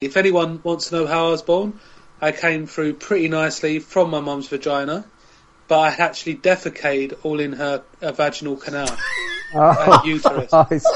[0.00, 1.80] If anyone wants to know how I was born,
[2.20, 5.04] I came through pretty nicely from my mum's vagina,
[5.66, 8.96] but I actually defecated all in her, her vaginal canal
[9.54, 10.50] Oh, and uterus.
[10.50, 10.86] Christ.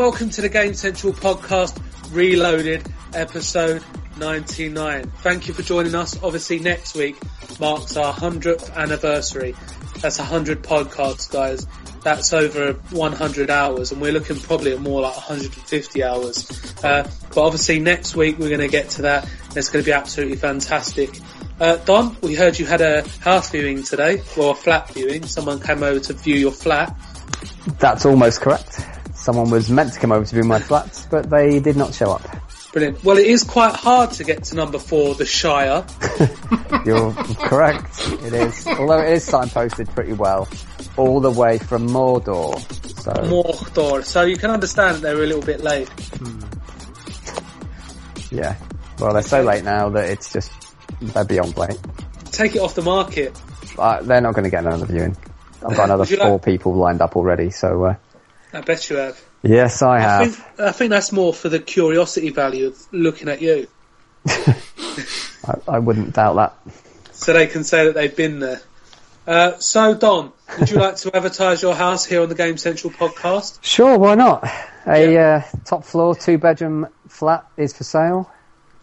[0.00, 1.78] Welcome to the Game Central podcast,
[2.10, 3.84] Reloaded, episode
[4.16, 5.10] 99.
[5.18, 6.18] Thank you for joining us.
[6.22, 7.18] Obviously, next week
[7.60, 9.54] marks our 100th anniversary.
[9.98, 11.66] That's 100 podcasts, guys.
[12.02, 16.48] That's over 100 hours, and we're looking probably at more like 150 hours.
[16.82, 19.28] Uh, but obviously, next week we're going to get to that.
[19.54, 21.10] It's going to be absolutely fantastic.
[21.60, 25.26] Uh, Don, we heard you had a house viewing today, or a flat viewing.
[25.26, 26.98] Someone came over to view your flat.
[27.78, 28.99] That's almost correct.
[29.20, 32.10] Someone was meant to come over to view my flat, but they did not show
[32.12, 32.22] up.
[32.72, 33.02] Brilliant.
[33.04, 35.84] Well, it is quite hard to get to number four, the Shire.
[36.86, 38.00] You're correct.
[38.24, 38.66] It is.
[38.66, 40.48] Although it is signposted pretty well.
[40.96, 42.58] All the way from Mordor.
[43.00, 44.04] So, Mordor.
[44.04, 45.90] So you can understand they were a little bit late.
[48.30, 48.56] yeah.
[48.98, 50.52] Well, they're so late now that it's just,
[51.00, 51.78] they're beyond late.
[52.32, 53.38] Take it off the market.
[53.78, 55.16] Uh, they're not going to get another viewing.
[55.66, 57.94] I've got another four like- people lined up already, so, uh,
[58.52, 59.20] I bet you have.
[59.42, 60.34] yes, I I have.
[60.34, 63.66] think, I think that's more for the curiosity value of looking at you.
[64.26, 66.74] I, I wouldn't doubt that.
[67.12, 68.60] So they can say that they've been there.
[69.26, 72.92] Uh, so Don, would you like to advertise your house here on the Game Central
[72.92, 73.58] podcast?
[73.62, 74.44] Sure, why not?
[74.86, 75.44] A Yeah.
[75.54, 78.30] uh, top floor, two bedroom flat is for sale,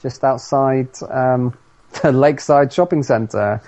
[0.01, 1.57] just outside um,
[2.01, 3.61] the Lakeside Shopping Centre.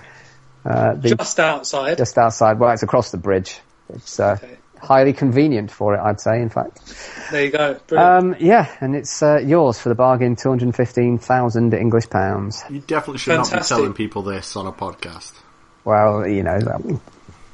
[0.64, 1.96] Uh, the, Just outside.
[1.96, 3.58] just outside, well, it's across the bridge.
[3.94, 4.56] It's uh, Okay.
[4.80, 6.40] Highly convenient for it, I'd say.
[6.40, 6.80] In fact,
[7.30, 7.78] There you go.
[7.96, 12.62] Um, yeah, and it's uh, yours for the bargain, two hundred fifteen thousand English pounds.
[12.70, 13.76] You definitely should not be Fantastic.
[13.76, 15.32] telling people this on a podcast.
[15.84, 17.00] Well, you know, um,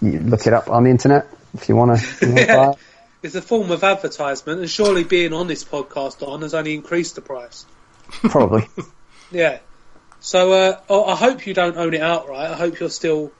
[0.03, 2.75] you look it up on the internet if you want to.
[3.22, 7.15] it's a form of advertisement, and surely being on this podcast, on has only increased
[7.15, 7.66] the price.
[8.09, 8.69] Probably.
[9.32, 9.59] Yeah.
[10.20, 12.48] So uh, I hope you don't own it outright.
[12.50, 13.32] I hope you're still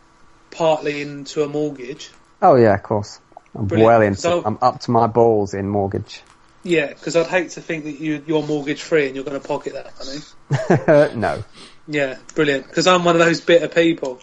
[0.51, 2.11] partly into a mortgage.
[2.43, 3.21] Oh yeah, of course.
[3.57, 3.87] I'm Brilliant.
[3.87, 4.21] well into.
[4.21, 6.21] So- I'm up to my balls in mortgage.
[6.63, 9.47] Yeah, because I'd hate to think that you, you're mortgage free and you're going to
[9.47, 11.15] pocket that money.
[11.21, 11.45] no.
[11.87, 12.67] Yeah, brilliant.
[12.67, 14.21] Because I'm one of those bitter people.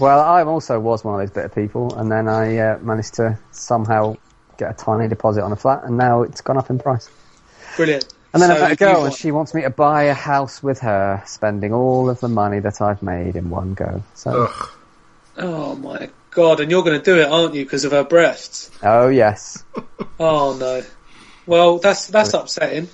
[0.00, 3.38] Well, I also was one of those bitter people, and then I uh, managed to
[3.52, 4.16] somehow
[4.58, 7.08] get a tiny deposit on a flat, and now it's gone up in price.
[7.76, 8.12] Brilliant.
[8.34, 10.04] And then So I met a if you girl, and she wants me to buy
[10.04, 14.02] a house with her, spending all of the money that I've made in one go.
[14.14, 14.68] So, Ugh.
[15.38, 17.64] Oh my god, and you're going to do it, aren't you?
[17.64, 18.70] Because of her breasts.
[18.82, 19.64] oh yes,
[20.20, 20.82] Oh no.
[21.46, 22.88] Well, that's that's upsetting.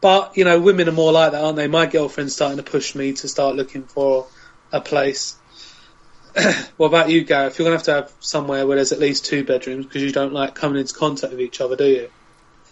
[0.00, 1.68] But you know, women are more like that, aren't they?
[1.68, 4.26] My girlfriend's starting to push me to start looking for
[4.72, 5.36] a place.
[6.76, 7.58] what about you, Gareth?
[7.58, 10.12] You're going to have to have somewhere where there's at least two bedrooms because you
[10.12, 12.10] don't like coming into contact with each other, do you?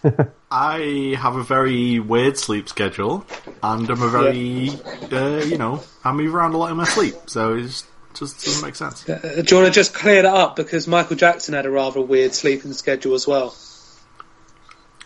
[0.51, 3.25] I have a very weird sleep schedule,
[3.63, 4.71] and I'm a very,
[5.13, 8.63] uh, you know, I move around a lot in my sleep, so it just doesn't
[8.67, 9.09] make sense.
[9.09, 12.01] Uh, do you want to just clear that up because Michael Jackson had a rather
[12.01, 13.55] weird sleeping schedule as well.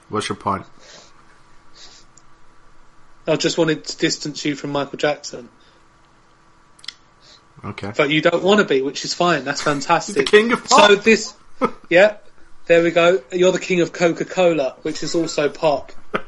[0.08, 0.64] What's your point?
[3.26, 5.48] I just wanted to distance you from Michael Jackson,
[7.64, 7.92] Okay.
[7.96, 9.44] but you don't want to be, which is fine.
[9.44, 10.14] That's fantastic.
[10.14, 10.90] The king of pop.
[10.90, 11.34] So this,
[11.90, 12.18] yeah,
[12.66, 13.20] there we go.
[13.32, 15.92] You're the king of Coca-Cola, which is also pop.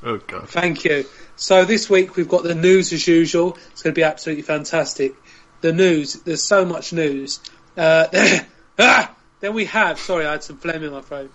[0.00, 0.48] Oh god.
[0.48, 1.06] Thank you.
[1.34, 3.58] So this week we've got the news as usual.
[3.72, 5.14] It's going to be absolutely fantastic.
[5.60, 6.14] The news.
[6.14, 7.40] There's so much news.
[7.76, 8.06] Uh,
[8.78, 9.14] ah!
[9.40, 9.98] then we have.
[9.98, 11.32] Sorry, I had some phlegm in my throat.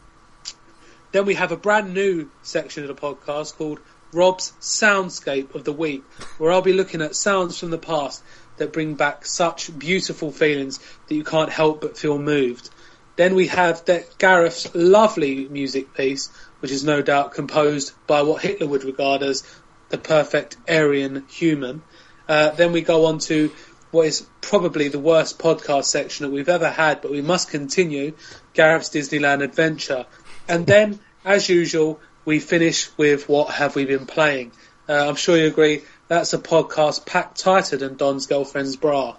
[1.12, 3.80] Then we have a brand new section of the podcast called
[4.14, 6.04] Rob's Soundscape of the Week,
[6.38, 8.24] where I'll be looking at sounds from the past
[8.58, 12.70] that bring back such beautiful feelings that you can't help but feel moved.
[13.16, 16.30] Then we have De- Gareth's lovely music piece,
[16.60, 19.44] which is no doubt composed by what Hitler would regard as
[19.90, 21.84] the perfect Aryan human.
[22.28, 23.52] Uh, then we go on to
[23.94, 28.14] what is probably the worst podcast section that we've ever had, but we must continue
[28.56, 30.08] Gareth's Disneyland adventure.
[30.48, 34.52] And then, as usual, we finish with what have we been playing.
[34.90, 39.16] Uh, I'm sure you agree that's a podcast packed tighter than Don's girlfriend's bra.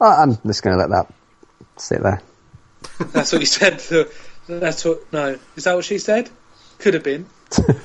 [0.00, 1.12] I- I'm just going to let that
[1.76, 2.22] sit there.
[3.12, 3.78] That's what you said.
[3.80, 4.08] to-
[4.46, 5.12] That's what.
[5.12, 6.30] No, is that what she said?
[6.78, 7.26] Could have been.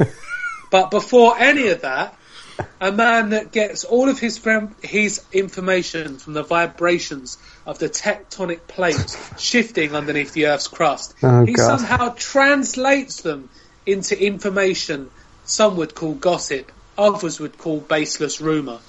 [0.72, 2.18] but before any of that,
[2.80, 4.40] a man that gets all of his
[4.82, 11.14] his information from the vibrations of the tectonic plates shifting underneath the Earth's crust.
[11.24, 11.80] Oh, he God.
[11.80, 13.50] somehow translates them
[13.86, 15.10] into information
[15.46, 18.80] some would call gossip, others would call baseless rumour.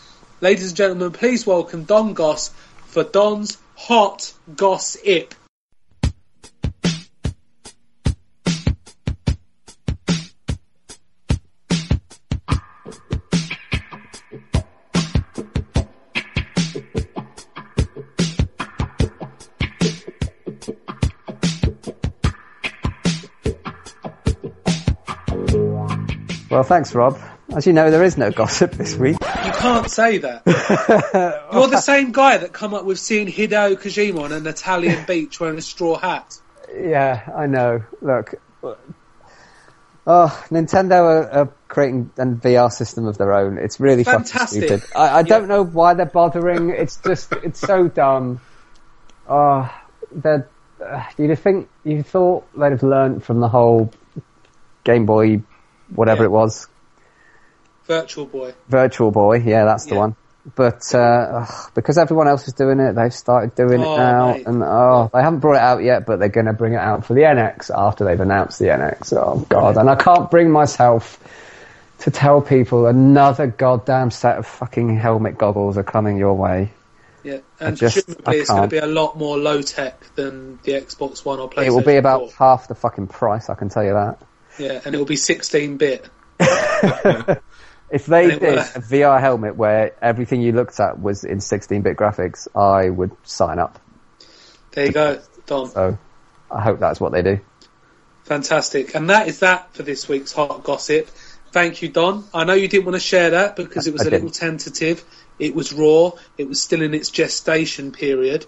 [0.40, 2.50] Ladies and gentlemen, please welcome Don Goss
[2.86, 5.34] for Don's Hot Gossip.
[26.58, 27.16] Well, thanks, Rob.
[27.54, 29.16] As you know, there is no gossip this week.
[29.20, 30.42] You can't say that.
[31.52, 35.38] You're the same guy that come up with seeing Hideo Kojima on an Italian beach
[35.38, 36.36] wearing a straw hat.
[36.76, 37.84] Yeah, I know.
[38.02, 38.34] Look,
[38.64, 38.74] oh,
[40.50, 43.58] Nintendo are, are creating a VR system of their own.
[43.58, 44.62] It's really Fantastic.
[44.62, 44.98] fucking stupid.
[44.98, 46.70] I, I don't know why they're bothering.
[46.70, 48.40] It's just, it's so dumb.
[49.28, 49.72] Oh,
[50.10, 50.48] they're,
[50.84, 53.92] uh, you'd think, you thought they'd have learned from the whole
[54.82, 55.42] Game Boy,
[55.94, 56.26] whatever Yeah.
[56.26, 56.66] it was,
[57.86, 58.54] Virtual Boy.
[58.68, 59.36] Virtual Boy.
[59.38, 60.00] Yeah, that's the Yeah.
[60.00, 60.16] one.
[60.54, 64.32] But uh, ugh, because everyone else is doing it, they've started doing Oh, it now,
[64.32, 64.46] mate.
[64.46, 67.04] and oh, they haven't brought it out yet, but they're going to bring it out
[67.04, 69.12] for the NX after they've announced the NX.
[69.14, 69.76] Oh god!
[69.76, 71.18] And I can't bring myself
[72.00, 76.72] to tell people another goddamn set of fucking helmet goggles are coming your way.
[77.24, 80.72] Yeah, and just- presumably it's going to be a lot more low tech than the
[80.72, 81.66] Xbox One or PlayStation.
[81.66, 82.32] it will be about 4.
[82.38, 83.50] half the fucking price.
[83.50, 84.18] I can tell you that.
[84.58, 86.08] Yeah, and it will be 16 bit.
[87.90, 92.46] If they did a VR helmet where everything you looked at was in 16-bit graphics,
[92.54, 93.78] I would sign up.
[94.72, 95.70] There you go, Don.
[95.70, 95.98] So
[96.50, 97.40] I hope that's what they do.
[98.24, 98.94] Fantastic.
[98.94, 101.08] And that is that for this week's hot gossip.
[101.50, 102.24] Thank you, Don.
[102.34, 104.34] I know you didn't want to share that because it was I a little didn't.
[104.34, 105.02] tentative.
[105.38, 106.10] It was raw.
[106.36, 108.44] It was still in its gestation period.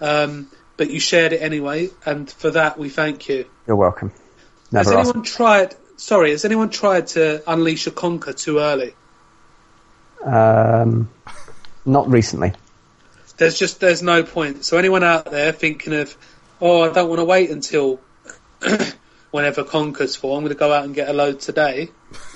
[0.00, 3.46] Um, but you shared it anyway, and for that we thank you.
[3.66, 4.12] You're welcome.
[4.74, 5.08] Has Never asked.
[5.10, 5.74] anyone tried?
[5.96, 8.94] Sorry, has anyone tried to unleash a conker too early?
[10.24, 11.08] Um,
[11.86, 12.52] not recently.
[13.36, 14.64] There's just there's no point.
[14.64, 16.16] So anyone out there thinking of,
[16.60, 18.00] oh, I don't want to wait until
[19.30, 20.36] whenever conker's for.
[20.36, 21.90] I'm going to go out and get a load today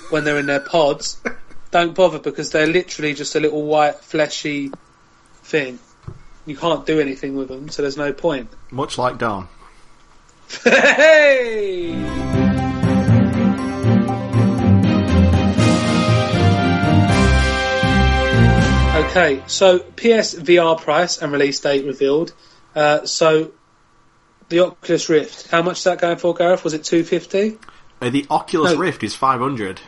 [0.09, 1.21] when they're in their pods.
[1.71, 4.71] Don't bother because they're literally just a little white fleshy
[5.43, 5.77] thing.
[6.47, 8.49] You can't do anything with them, so there's no point.
[8.71, 9.47] Much like Dawn.
[10.63, 11.95] Hey!
[19.09, 22.33] Okay, so PS VR price and release date revealed.
[22.75, 23.51] Uh, so
[24.49, 26.63] the Oculus Rift, how much is that going for, Gareth?
[26.63, 27.57] Was it two fifty?
[28.01, 28.77] Uh, the Oculus No.
[28.77, 29.81] Rift is 500.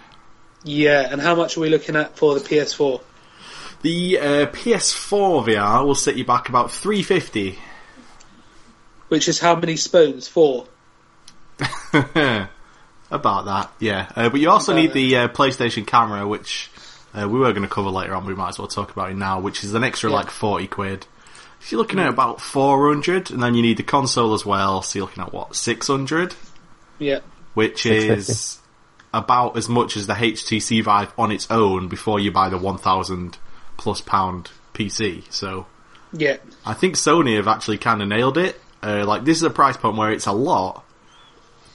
[0.63, 3.01] Yeah, and how much are we looking at for the PS4?
[3.81, 7.57] The uh, PS4 VR will set you back about 350.
[9.11, 10.29] Which is how many spoons?
[10.29, 10.67] Four.
[13.11, 14.09] About that, yeah.
[14.15, 14.93] Uh, but you also About need it.
[14.93, 16.71] the uh, PlayStation camera, which
[17.13, 18.25] uh, we were going to cover later on.
[18.25, 20.15] We might as well talk about it now, which is an extra Yeah.
[20.15, 21.07] like 40 quid.
[21.59, 24.81] So you're looking at about 400, and then you need the console as well.
[24.81, 26.33] So you're looking at what 600,
[26.99, 27.19] Yeah.
[27.53, 28.59] which is
[29.13, 33.37] about as much as the HTC Vive on its own before you buy the 1,000
[33.75, 35.23] plus pound PC.
[35.29, 35.65] So
[36.13, 36.37] Yeah.
[36.65, 38.57] I think Sony have actually kind of nailed it.
[38.83, 40.83] Uh, like this is a price point where it's a lot,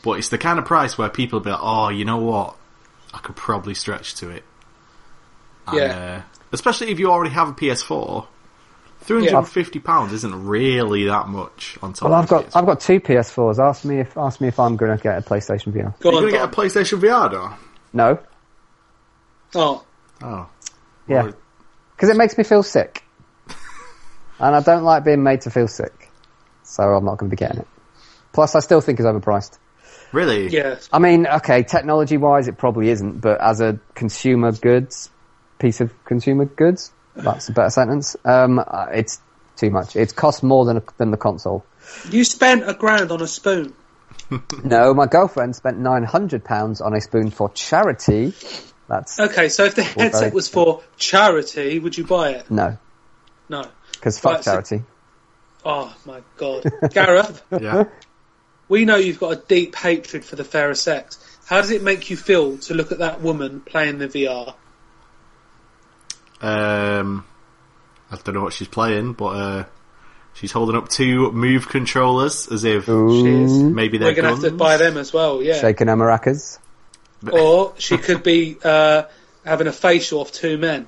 [0.02, 2.56] but it's the kind of price where people be like, "Oh, you know what?
[3.14, 4.44] I could probably stretch to it."
[5.68, 5.96] And, Yeah.
[6.18, 6.22] uh,
[6.52, 8.26] especially if you already have a PS4,
[9.00, 12.08] three hundred and fifty pounds isn't really that much on top.
[12.10, 12.56] Well, of I've got PS4.
[12.56, 13.58] I've got two PS4s.
[13.58, 15.94] Ask me if ask me if I'm going to get a PlayStation VR.
[16.00, 17.52] Go You're on, gonna get a PlayStation VR, though.
[17.92, 18.18] No,
[19.54, 19.84] Oh,
[20.22, 20.48] Oh,
[21.08, 21.32] yeah, Well,
[21.94, 23.04] because it makes me feel sick,
[24.40, 26.05] and I don't like being made to feel sick,
[26.66, 27.68] so I'm not going to be getting it.
[28.32, 29.58] Plus, I still think it's overpriced.
[30.12, 30.48] really?
[30.48, 30.88] Yes.
[30.92, 35.10] I mean, okay, technology wise, it probably isn't, but as a consumer goods
[35.58, 38.14] piece of consumer goods, that's a better sentence.
[38.24, 39.20] Um, uh, it's
[39.56, 39.96] too much.
[39.96, 41.64] It costs more than than the console.
[42.10, 43.72] You spent a grand on a spoon.
[44.64, 48.34] No, my girlfriend spent nine hundred pounds on a spoon for charity.
[48.88, 52.50] That's Okay, so if the headset very- was for charity, would you buy it?
[52.50, 52.76] no,
[53.48, 53.64] No.
[53.92, 54.82] because fuck Right, so- charity.
[55.68, 56.64] Oh my god.
[56.92, 57.84] Gareth, Yeah.
[58.68, 61.18] we know you've got a deep hatred for the fairer sex.
[61.46, 64.54] How does it make you feel to look at that woman playing the VR?
[66.40, 67.24] Um,
[68.10, 69.64] I don't know what she's playing, but uh,
[70.34, 74.52] she's holding up two Move controllers as if She maybe they're We're going to have
[74.52, 75.60] to buy them as well, yeah.
[75.60, 76.58] Shaking her maracas.
[77.32, 79.04] Or she could be uh,
[79.44, 80.86] having a facial of two men,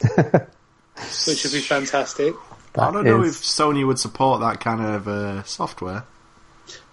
[0.00, 2.34] which would be fantastic.
[2.78, 6.04] I don't know if Sony would support that kind of uh, software.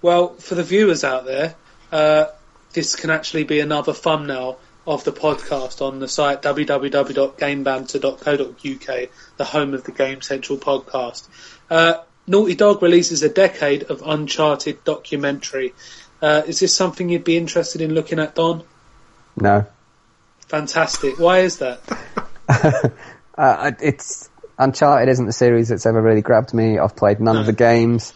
[0.01, 1.55] Well, for the viewers out there,
[1.91, 2.27] uh,
[2.73, 9.73] this can actually be another thumbnail of the podcast on the site www.gamebanter.co.uk, the home
[9.73, 11.27] of the Game Central podcast.
[11.69, 11.95] Uh,
[12.27, 15.73] Naughty Dog releases a decade of Uncharted documentary.
[16.21, 18.63] Uh, is this something you'd be interested in looking at, Don?
[19.35, 19.65] No.
[20.47, 21.19] Fantastic.
[21.19, 21.81] Why is that?
[23.35, 26.77] Uh, it's Uncharted isn't the series that's ever really grabbed me.
[26.77, 28.13] I've played none of the games.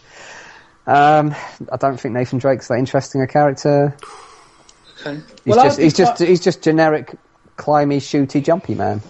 [0.86, 1.34] Um,
[1.70, 3.96] I don't think Nathan Drake's that interesting a character.
[5.00, 5.20] Okay.
[5.44, 7.14] He's Well, just I'd be he's just he's just generic
[7.56, 9.02] climby, shooty, jumpy man.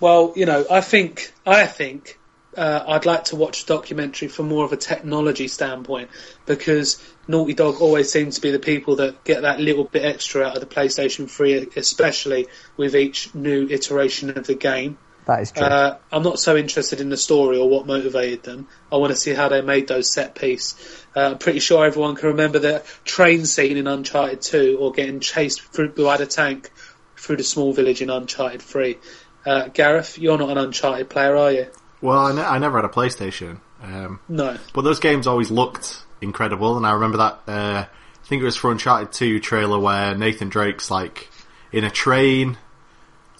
[0.00, 2.18] Well, you know, I think I think
[2.56, 6.10] uh, I'd like to watch a documentary from more of a technology standpoint
[6.44, 10.42] because Naughty Dog always seems to be the people that get that little bit extra
[10.42, 14.98] out of the PlayStation 3, especially with each new iteration of the game.
[15.26, 15.64] That is true.
[15.64, 18.66] Uh, I'm not so interested in the story or what motivated them.
[18.90, 20.74] I want to see how they made those set piece.
[21.14, 25.20] Uh, I'm pretty sure everyone can remember the train scene in Uncharted 2 or getting
[25.20, 26.70] chased through by the tank
[27.16, 28.98] through the small village in Uncharted 3.
[29.46, 31.66] Uh, Gareth, you're not an Uncharted player, are you?
[32.00, 34.56] Well, I, ne- I never had a PlayStation, um, No.
[34.74, 37.40] but those games always looked incredible, and I remember that.
[37.46, 41.28] Uh, I think it was for Uncharted Two trailer where Nathan Drake's like
[41.70, 42.56] in a train,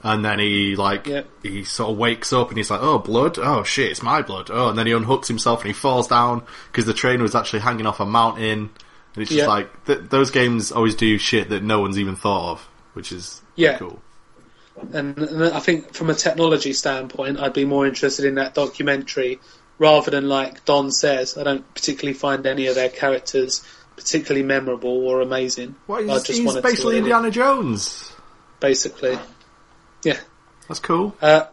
[0.02, 1.28] and then he like Yep.
[1.42, 3.38] he sort of wakes up and he's like, "Oh, blood!
[3.38, 6.42] Oh shit, it's my blood!" Oh, and then he unhooks himself and he falls down
[6.70, 8.70] because the train was actually hanging off a mountain,
[9.14, 9.46] and it's just Yeah.
[9.46, 13.42] like th- those games always do shit that no one's even thought of, which is
[13.56, 13.78] Yeah.
[13.78, 14.00] cool.
[14.92, 19.38] And, and I think from a technology standpoint, I'd be more interested in that documentary
[19.78, 21.36] rather than like Don says.
[21.36, 23.62] I don't particularly find any of their characters
[23.96, 25.74] particularly memorable or amazing.
[25.86, 28.10] Well, I he's, just he's basically what Indiana Jones.
[28.60, 29.18] basically.
[30.04, 30.18] Yeah.
[30.68, 31.16] That's cool.
[31.20, 31.46] Uh,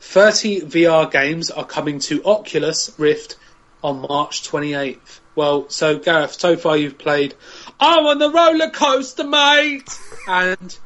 [0.00, 3.36] 30 VR games are coming to Oculus Rift
[3.82, 5.20] on March 28th.
[5.34, 7.34] Well, so Gareth, so far you've played
[7.78, 9.88] I'm on the roller coaster, mate!
[10.26, 10.76] And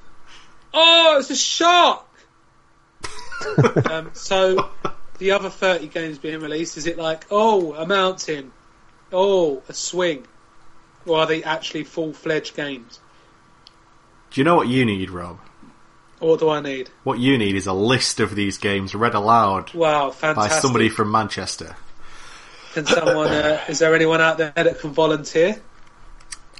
[0.74, 2.06] Oh, it's a shark!
[3.90, 4.70] um, so
[5.18, 8.52] the other 30 games being released, is it like, oh, a mountain?
[9.12, 10.26] Oh, a swing?
[11.06, 13.00] Or are they actually full fledged games?
[14.30, 15.38] Do you know what you need, Rob?
[16.22, 16.88] Or what do I need?
[17.02, 20.50] What you need is a list of these games read aloud Wow, fantastic.
[20.52, 21.74] by somebody from Manchester.
[22.74, 25.60] Can someone, uh, is there anyone out there that can volunteer?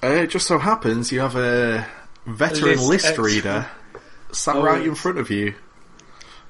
[0.03, 1.87] Uh, it just so happens you have a
[2.27, 3.67] veteran List list, reader
[4.33, 4.63] sat Oh.
[4.63, 5.55] right in front of you.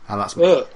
[0.09, 0.45] And that's me.
[0.47, 0.67] Ugh.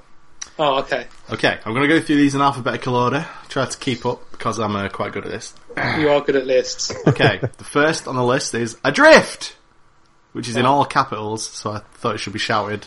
[0.59, 1.07] Oh, okay.
[1.33, 3.27] Okay, I'm going to go through these in alphabetical order.
[3.49, 5.55] Try to keep up because I'm uh, quite good at this.
[5.99, 6.93] You are good at lists.
[7.07, 9.56] Okay, the first on the list is Adrift!
[10.37, 12.87] Which is in all capitals, so I thought it should be shouted.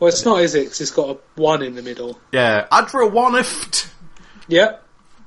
[0.00, 0.66] Well, it's not, is it?
[0.66, 2.18] 'Cause it's got a one in the middle.
[2.32, 3.86] Yeah, Adra
[4.48, 4.84] Yep.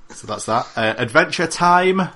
[0.09, 0.67] So that's that.
[0.75, 2.09] Uh, Adventure Time,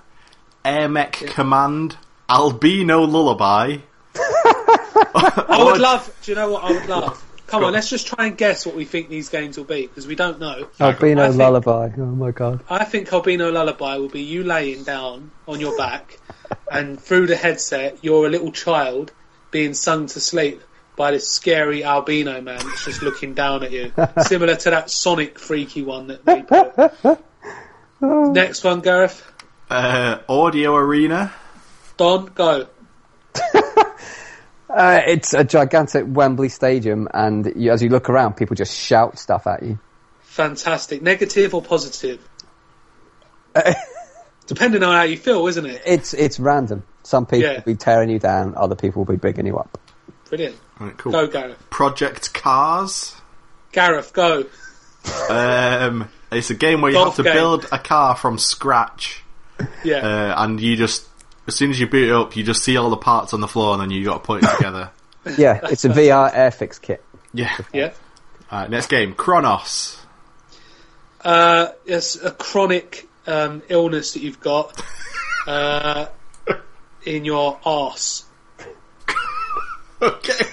[0.66, 1.96] AirMech Command,
[2.30, 3.78] Albino Lullaby.
[4.16, 6.14] I would love.
[6.24, 7.24] Do you know what I would love?
[7.48, 7.74] Come on, on.
[7.74, 10.38] let's just try and guess what we think these games will be because we don't
[10.38, 10.68] know.
[10.82, 11.92] Albino think- lullaby.
[11.98, 12.60] Oh my god.
[12.70, 16.20] I think Albino Lullaby will be you laying down on your back,
[16.70, 19.14] and through the headset, you're a little child
[19.56, 20.62] being sung to sleep
[20.98, 23.90] by this scary albino man that's just looking down at you,
[24.22, 27.22] similar to that Sonic freaky one that we put.
[28.34, 29.26] Next one, Gareth.
[29.70, 31.34] Uh, Audio Arena.
[31.96, 32.68] Don, go.
[34.68, 39.18] Uh, it's a gigantic Wembley Stadium, and you, as you look around, people just shout
[39.18, 39.80] stuff at you.
[40.24, 41.02] Fantastic.
[41.02, 42.20] Negative or positive?
[44.48, 45.82] Depending on how you feel, isn't it?
[45.86, 46.84] It's it's random.
[47.04, 47.54] Some people Yeah.
[47.56, 49.78] will be tearing you down, other people will be bigging you up.
[50.30, 50.56] Brilliant.
[50.80, 51.12] Right, cool.
[51.12, 51.70] Go, Gareth.
[51.70, 53.16] Project Cars.
[53.72, 54.46] Gareth, go.
[55.30, 57.34] Um, it's a game where you Golf have to game.
[57.34, 59.24] build a car from scratch,
[59.84, 59.98] Yeah.
[59.98, 61.06] uh, and you just
[61.48, 63.48] as soon as you boot it up, you just see all the parts on the
[63.48, 64.90] floor, and then you got to put it together.
[65.40, 67.04] Yeah, it's a VR Airfix kit.
[67.34, 67.58] yeah.
[67.74, 67.94] yeah.
[68.54, 69.98] Alright, next game, Chronos.
[71.24, 74.82] Uh, it's a chronic um, illness that you've got
[75.48, 76.08] uh,
[77.05, 78.25] in your arse.
[80.01, 80.46] Okay,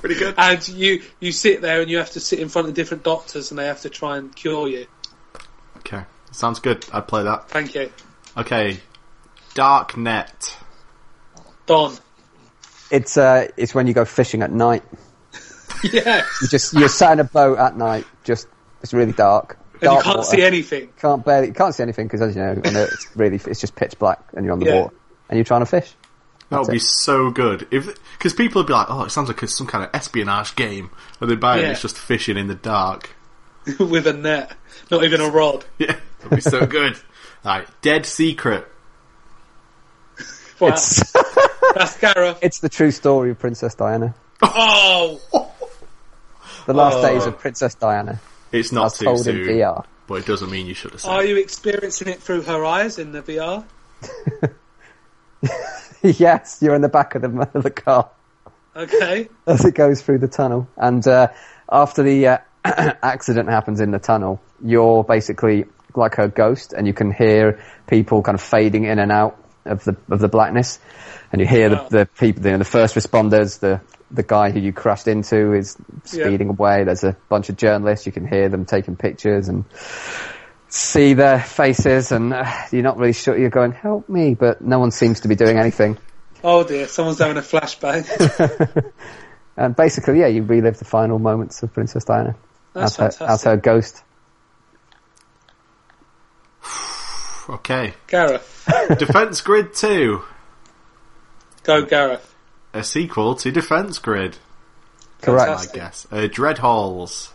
[0.00, 0.34] pretty good.
[0.38, 3.50] And you, you sit there and you have to sit in front of different doctors
[3.50, 4.86] and they have to try and cure you.
[5.78, 6.84] Okay, sounds good.
[6.92, 7.48] I'd play that.
[7.48, 7.92] Thank you.
[8.36, 8.80] Okay,
[9.54, 10.56] Dark Net.
[11.66, 11.96] Don.
[12.90, 14.82] It's uh, it's when you go fishing at night.
[15.84, 16.26] Yes.
[16.42, 18.04] You just you're sat in a boat at night.
[18.24, 18.48] Just
[18.82, 19.57] it's really dark.
[19.82, 20.22] And you can't water.
[20.36, 20.88] see anything.
[21.00, 23.98] Can't barely can't see anything because as you know, on it's really it's just pitch
[23.98, 24.74] black and you're on the Yeah.
[24.82, 24.94] water
[25.28, 25.92] and you're trying to fish.
[26.50, 26.82] That would be it.
[26.82, 27.86] so good if
[28.18, 31.30] because people would be like, "Oh, it sounds like some kind of espionage game," and
[31.30, 31.70] they buy it, Yeah.
[31.72, 33.10] it's just fishing in the dark.
[33.78, 34.52] with a net,
[34.90, 35.64] not even a rod.
[35.78, 36.94] Yeah, that'd be so good.
[37.44, 38.66] All right, Dead Secret.
[40.58, 41.12] Wow, It's
[41.74, 42.38] that's Gareth.
[42.42, 44.14] it's the true story of Princess Diana.
[44.42, 45.20] Oh,
[46.66, 47.02] The last Oh.
[47.02, 48.20] days of Princess Diana.
[48.52, 49.84] It's not As too told in soon, VR.
[50.06, 51.10] but it doesn't mean you should have said.
[51.10, 53.64] are you experiencing it through her eyes in the VR?
[56.02, 58.10] yes, you're in the back of the, of the car
[58.76, 59.28] Okay.
[59.46, 60.68] as it goes through the tunnel.
[60.76, 61.28] And uh,
[61.70, 65.64] after the uh, accident happens in the tunnel, you're basically
[65.96, 69.84] like a ghost, and you can hear people kind of fading in and out of
[69.84, 70.78] the of the blackness,
[71.32, 71.86] and you hear Wow.
[71.90, 75.76] the, the people, the, the first responders, the the guy who you crashed into is
[76.04, 76.84] speeding away.
[76.84, 78.06] There's a bunch of journalists.
[78.06, 79.64] You can hear them taking pictures and
[80.68, 83.36] see their faces, and uh, you're not really sure.
[83.38, 85.98] You're going, "Help me!" but no one seems to be doing anything.
[86.42, 88.92] Oh dear, someone's having a flashback.
[89.56, 92.36] And basically, yeah, you relive the final moments of Princess Diana
[92.74, 94.04] That's as her, as her ghost.
[97.48, 100.22] Okay, Gareth, Defense Grid Two,
[101.62, 102.34] go Gareth.
[102.74, 104.36] a sequel to Defense Grid.
[105.22, 105.50] Correct.
[105.50, 106.06] I guess.
[106.10, 107.32] Uh, Dread Halls.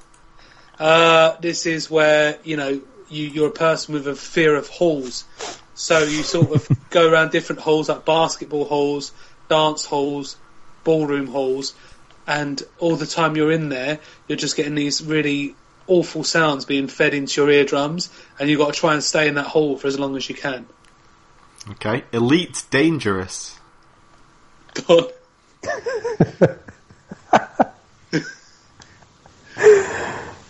[0.79, 5.25] Uh, this is where you know you, you're a person with a fear of halls,
[5.74, 9.12] so you sort of go around different halls like basketball halls,
[9.50, 10.38] dance halls,
[10.84, 11.74] ballroom halls,
[12.27, 15.55] and all the time you're in there, you're just getting these really
[15.87, 18.09] awful sounds being fed into your eardrums,
[18.39, 20.35] and you've got to try and stay in that hole for as long as you
[20.35, 20.65] can.
[21.71, 23.59] Okay, Elite Dangerous.
[24.87, 25.11] God,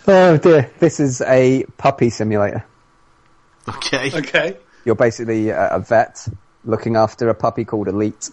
[0.06, 2.64] Oh dear, this is a puppy simulator.
[3.66, 4.12] Okay.
[4.12, 6.28] okay, You're basically a, a vet
[6.64, 8.28] looking after a puppy called Elite,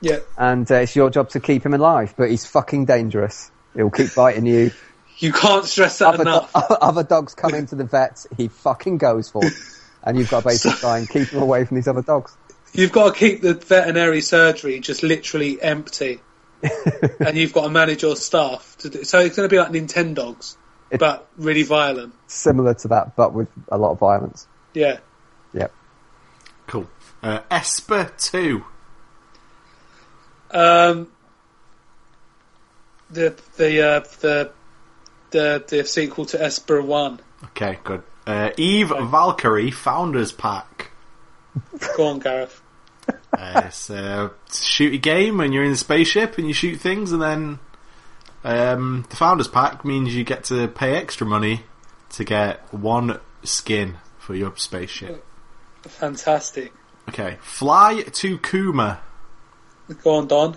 [0.00, 2.14] yeah, and uh, it's your job to keep him alive.
[2.16, 3.50] But he's fucking dangerous.
[3.74, 4.70] He'll keep biting you.
[5.22, 6.50] You can't stress that Other, do- enough.
[6.54, 9.52] other dogs come into the vet, he fucking goes for, it.
[10.04, 12.36] and you've got to basically try and keep him away from these other dogs.
[12.72, 16.20] You've got to keep the veterinary surgery just literally empty,
[17.20, 18.76] and you've got to manage your staff.
[18.78, 20.56] To do, so it's going to be like Nintendogs,
[20.90, 22.14] It- but really violent.
[22.26, 24.46] Similar to that, but with a lot of violence.
[24.74, 24.98] Yeah.
[25.52, 25.72] Yep.
[26.66, 26.88] Cool.
[27.22, 28.64] Uh, Esper 2.
[30.50, 31.08] Um,
[33.10, 34.50] the the uh, the
[35.32, 37.20] the the sequel to Esper One.
[37.44, 38.02] Okay, good.
[38.26, 40.92] Uh, Eve Valkyrie Founders Pack.
[41.96, 42.62] Go on, Gareth.
[43.36, 47.20] Uh, it's a shooty game and you're in the spaceship and you shoot things and
[47.20, 47.58] then
[48.44, 51.62] um, the Founders Pack means you get to pay extra money
[52.10, 55.24] to get one skin for your spaceship.
[55.82, 56.72] Fantastic.
[57.08, 59.00] Okay, Fly to Kuma.
[60.04, 60.56] Go on, Don.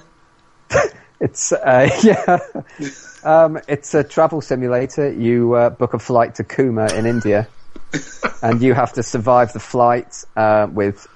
[1.20, 2.38] It's uh, yeah,
[3.26, 5.12] um, it's a travel simulator.
[5.12, 7.48] You uh, book a flight to Kuma in India,
[8.42, 11.08] and you have to survive the flight uh, with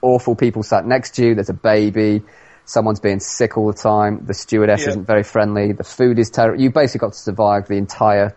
[0.00, 1.34] awful people sat next to you.
[1.34, 2.22] There's a baby.
[2.64, 4.24] Someone's being sick all the time.
[4.26, 4.88] The stewardess Yeah.
[4.88, 5.72] isn't very friendly.
[5.72, 6.60] The food is terrible.
[6.60, 8.36] You basically got to survive the entire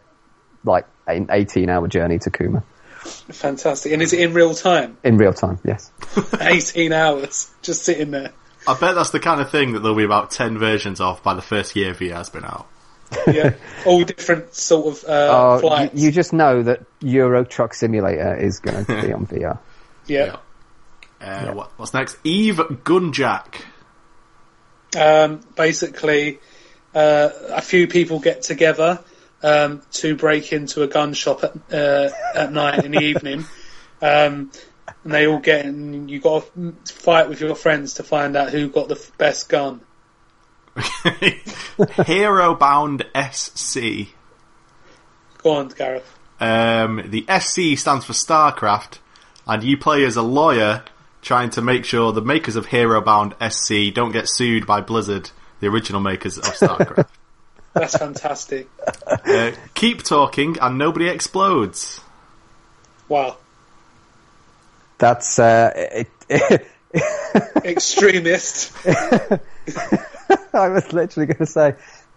[0.63, 2.63] like an 18 hour journey to Kuma
[2.99, 3.91] Fantastic.
[3.93, 4.97] And is it in real time?
[5.03, 5.57] in real time.
[5.63, 5.91] Yes.
[6.39, 8.31] 18 hours, just sitting there.
[8.67, 11.33] I bet that's the kind of thing that there'll be about 10 versions of by
[11.33, 12.67] the first year VR's been out.
[13.27, 13.53] Yeah.
[13.85, 16.01] All different sort of uh, Oh, you, flights.
[16.01, 19.59] you just know that Euro Truck Simulator is going to be on VR.
[20.07, 20.37] yeah.
[21.21, 22.17] Uh, what, what's next?
[22.23, 23.61] Eve Gunjack.
[24.97, 26.39] um, basically
[26.95, 29.03] uh, a few people get together
[29.43, 33.45] um, to break into a gun shop at, uh, at night in the evening.
[34.01, 34.49] Um,
[35.03, 38.49] and they all get in, you got to fight with your friends to find out
[38.49, 39.81] who got the f- best gun.
[42.05, 44.07] Hero Bound SC.
[45.43, 46.17] Go on, Gareth.
[46.39, 48.99] Um, the SC stands for StarCraft,
[49.47, 50.83] and you play as a lawyer
[51.21, 55.31] trying to make sure the makers of Hero Bound SC don't get sued by Blizzard,
[55.59, 57.07] the original makers of StarCraft.
[57.73, 58.67] That's fantastic.
[59.07, 62.01] uh, keep talking and nobody explodes.
[63.07, 63.37] Wow.
[64.97, 65.71] That's uh,
[66.29, 66.67] it,
[67.63, 68.73] Extremist.
[70.53, 71.75] I was literally going to say,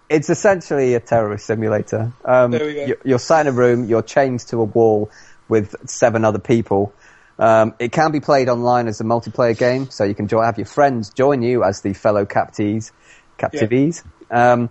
[0.09, 2.12] it's essentially a terrorist simulator.
[2.25, 2.85] Um, There we go.
[2.87, 5.11] you- You're sat in a room, you're chained to a wall
[5.48, 6.92] with seven other people.
[7.38, 10.59] Um, it can be played online as a multiplayer game, so you can jo- have
[10.59, 12.92] your friends join you as the fellow captives,
[13.38, 14.03] captivees.
[14.31, 14.68] Um,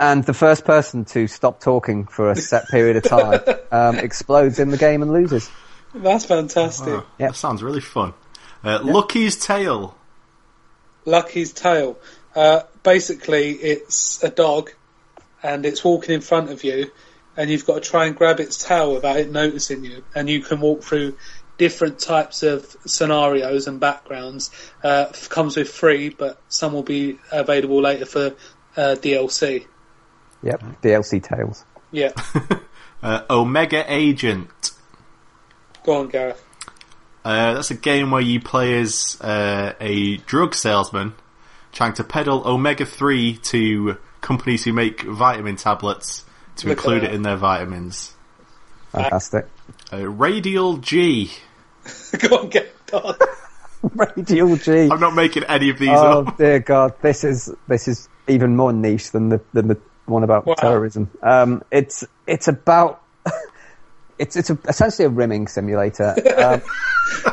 [0.00, 3.40] and the first person to stop talking for a set period of time
[3.72, 5.48] um, explodes in the game and loses.
[5.94, 6.88] That's fantastic.
[6.88, 7.30] Oh, Yep.
[7.30, 8.12] That sounds really fun.
[8.64, 9.96] Uh, Lucky's Tale.
[11.04, 11.96] Lucky's Tale.
[12.34, 14.70] Uh, basically, it's a dog,
[15.42, 16.90] and it's walking in front of you,
[17.36, 20.40] and you've got to try and grab its tail without it noticing you, and you
[20.40, 21.16] can walk through
[21.56, 24.50] different types of scenarios and backgrounds.
[24.82, 28.34] Uh, comes with free, but some will be available later for
[28.76, 29.66] uh, DLC.
[30.42, 31.64] Yep, DLC Tales.
[31.92, 32.10] Yeah,
[33.04, 34.70] Uh, Omega Agent.
[35.84, 36.42] go on, Gareth.
[37.22, 41.12] Uh, that's a game where you play as uh, a drug salesman
[41.74, 46.24] trying to peddle omega 3 to companies who make vitamin tablets
[46.56, 48.14] to Look include it in their vitamins.
[48.92, 49.46] Fantastic.
[49.92, 51.30] Uh, Radial G.
[52.18, 53.16] go on, get done.
[53.82, 54.88] Radial G.
[54.90, 56.38] I'm not making any of these Oh up.
[56.38, 60.46] dear God, this is this is even more niche than the than the one about
[60.46, 60.54] Wow.
[60.54, 61.10] terrorism.
[61.22, 63.02] Um, it's it's about
[64.18, 66.14] it's it's a, essentially a rimming simulator.
[66.38, 66.62] Um,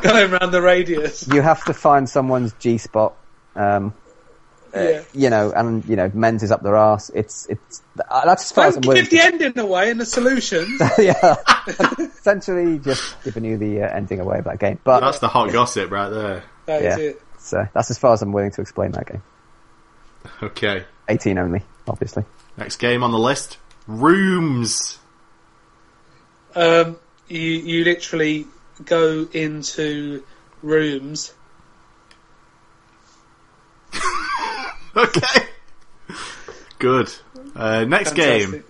[0.02, 1.28] Going around the radius.
[1.28, 3.14] you have to find someone's G spot.
[3.56, 3.94] Um,
[4.74, 5.04] Yeah.
[5.14, 7.10] you know, and you know, men's is up their arse.
[7.14, 9.04] It's it's uh, that's as far as Don't I'm willing.
[9.04, 10.82] give the ending away and the solutions.
[10.98, 11.36] Yeah,
[12.00, 14.80] essentially just giving you the uh, ending away of that game.
[14.84, 16.44] But That's the hot gossip right there.
[16.68, 17.04] That is Yeah.
[17.06, 17.22] it.
[17.40, 19.24] so that's as far as I'm willing to explain that game.
[20.44, 20.86] Okay.
[21.10, 22.24] 18 only, obviously.
[22.58, 23.58] Next game on the list
[23.88, 25.00] Rooms.
[26.56, 28.46] Um, you you literally
[28.86, 30.24] go into
[30.62, 31.34] rooms.
[34.96, 35.46] Okay.
[36.80, 37.14] Good.
[37.56, 38.64] Uh, next game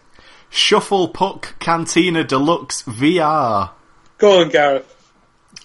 [0.51, 3.71] Shufflepuck Cantina Deluxe VR.
[4.17, 4.95] Go on, Gareth.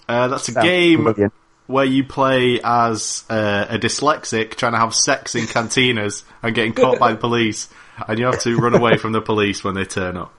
[0.07, 1.33] Uh, that's a Sounds game brilliant.
[1.67, 6.73] where you play as uh, a dyslexic trying to have sex in cantinas and getting
[6.73, 7.67] caught by the police,
[8.07, 10.33] and you have to run away from the police when they turn up.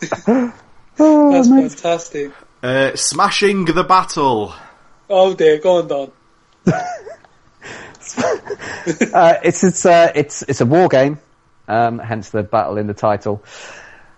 [1.02, 1.68] Oh, That's amazing.
[1.78, 2.32] fantastic.
[2.62, 4.52] Uh, smashing the battle.
[5.08, 6.12] Oh dear, go on, Don.
[9.12, 11.18] Uh, it's it's uh, it's it's a war game,
[11.68, 13.44] um, hence the battle in the title.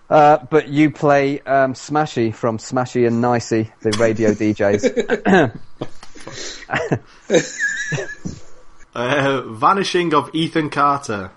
[0.09, 5.59] Uh, but you play um, Smashie from Smashie and Nicey, the radio DJs.
[8.95, 11.31] Uh, vanishing of Ethan Carter.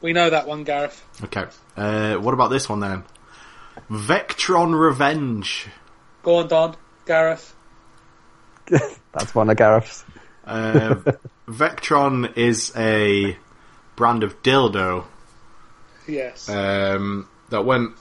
[0.00, 1.04] We know that one, Gareth.
[1.24, 1.44] Okay.
[1.76, 3.04] Uh, what about this one then?
[3.90, 5.66] Vektron Revenge.
[6.22, 6.76] Go on, Don.
[7.04, 7.54] Gareth.
[8.66, 10.04] That's one of Gareth's.
[10.46, 10.96] Uh,
[11.48, 13.36] Vektron is a
[13.96, 15.04] brand of dildo
[16.06, 16.48] Yes.
[16.48, 17.92] um, that went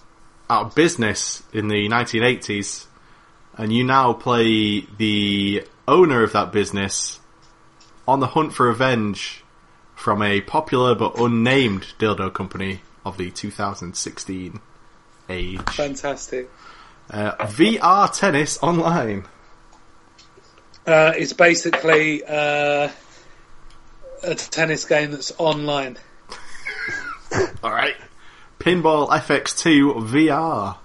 [0.50, 2.86] out of business in the 1980s,
[3.58, 7.20] and you now play the owner of that business
[8.08, 9.44] on the hunt for revenge
[9.96, 14.60] from a popular but unnamed dildo company of the 2016
[15.30, 15.60] age.
[15.72, 16.50] Fantastic.
[17.10, 19.26] Uh, VR tennis online.
[20.86, 22.90] Uh, it's basically uh,
[24.24, 25.98] a tennis game that's online.
[27.64, 27.96] All right.
[28.60, 30.78] Pinball FX2 VR.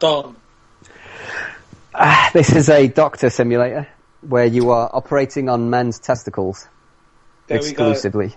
[0.00, 0.36] Don.
[2.32, 3.86] This is a doctor simulator
[4.22, 6.66] where you are operating on men's testicles
[7.46, 8.26] There exclusively.
[8.26, 8.36] we go.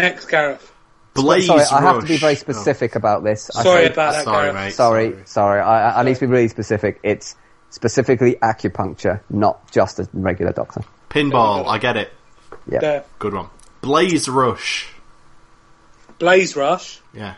[0.00, 0.72] Next, Gareth.
[1.14, 2.20] Blaze Sorry, I have to be Rush.
[2.20, 3.50] very Oh, specific about this.
[3.54, 4.54] I Sorry say- about that, sorry, Gareth.
[4.54, 4.72] mate.
[4.72, 5.60] Sorry, sorry.
[5.60, 7.00] I, I- I need to be really specific.
[7.02, 7.36] It's
[7.72, 10.82] specifically acupuncture, not just a regular doctor.
[11.08, 12.12] Pinball, I get it.
[12.70, 12.78] Yeah.
[12.78, 13.04] There.
[13.18, 13.48] Good one.
[13.80, 14.88] Blaze Rush.
[16.18, 17.00] Blaze Rush.
[17.12, 17.34] Yeah.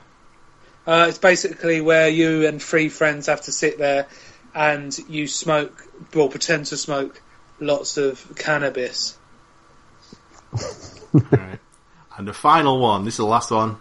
[0.87, 4.07] Uh, it's basically where you and three friends have to sit there
[4.55, 7.23] and you smoke, well, pretend to smoke
[7.61, 9.17] lots of cannabis.
[11.15, 11.61] Alright.
[12.17, 13.77] And the final one, this is the last one.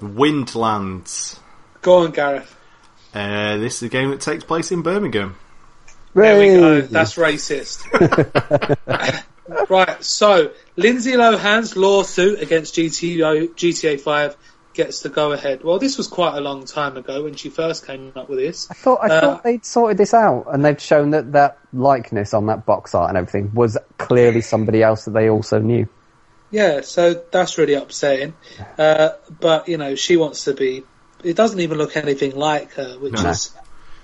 [0.00, 1.38] Windlands.
[1.80, 2.56] Go on, Gareth.
[3.14, 5.36] Uh, this is a game that takes place in Birmingham.
[6.14, 6.80] There we go.
[6.82, 7.82] That's racist.
[9.70, 10.04] right.
[10.04, 14.36] So Lindsay Lohan's lawsuit against GTO, GTA 5
[14.74, 15.62] gets the go ahead.
[15.64, 18.70] Well, this was quite a long time ago when she first came up with this.
[18.70, 22.32] I thought I Uh, thought they'd sorted this out, and they've shown that that likeness
[22.34, 25.88] on that box art and everything was clearly somebody else that they also knew.
[26.50, 28.34] Yeah, so that's really upsetting.
[28.78, 30.84] Uh, but you know, she wants to be.
[31.22, 33.30] It doesn't even look anything like her, which No.
[33.30, 33.54] is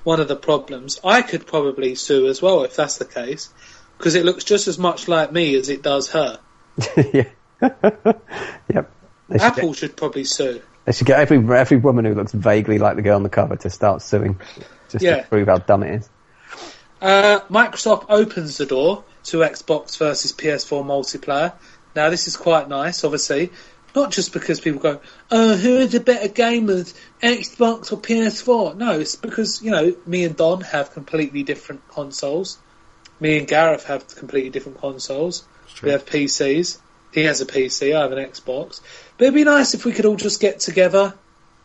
[0.08, 0.98] one of the problems.
[1.04, 3.52] I could probably sue as well if that's the case,
[3.98, 6.40] because it looks just as much like me as it does her.
[7.12, 7.28] yeah.
[7.60, 8.90] yep.
[9.28, 10.62] They should, Apple get, should probably sue.
[10.86, 13.56] they should get every every woman who looks vaguely like the girl on the cover
[13.56, 14.40] to start suing,
[14.88, 15.20] just Yeah.
[15.20, 16.08] to prove how dumb it is.
[17.02, 21.52] Uh, Microsoft opens the door to Xbox versus PS4 multiplayer.
[21.94, 23.50] Now, this is quite nice, obviously.
[23.94, 28.76] Not just because people go, oh, who are the better gamers, Xbox or PS4?
[28.76, 32.58] No, it's because, you know, me and Don have completely different consoles.
[33.20, 35.44] Me and Gareth have completely different consoles.
[35.82, 36.78] We have PCs.
[37.12, 37.96] He has a PC.
[37.96, 38.80] I have an Xbox.
[39.16, 41.14] But it'd be nice if we could all just get together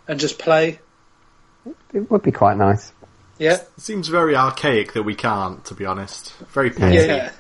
[0.08, 0.80] and just play.
[1.94, 2.92] It would be quite nice.
[3.38, 6.34] Yeah, It seems very archaic that we can't, to be honest.
[6.54, 6.96] Very petty.
[6.96, 7.32] yeah.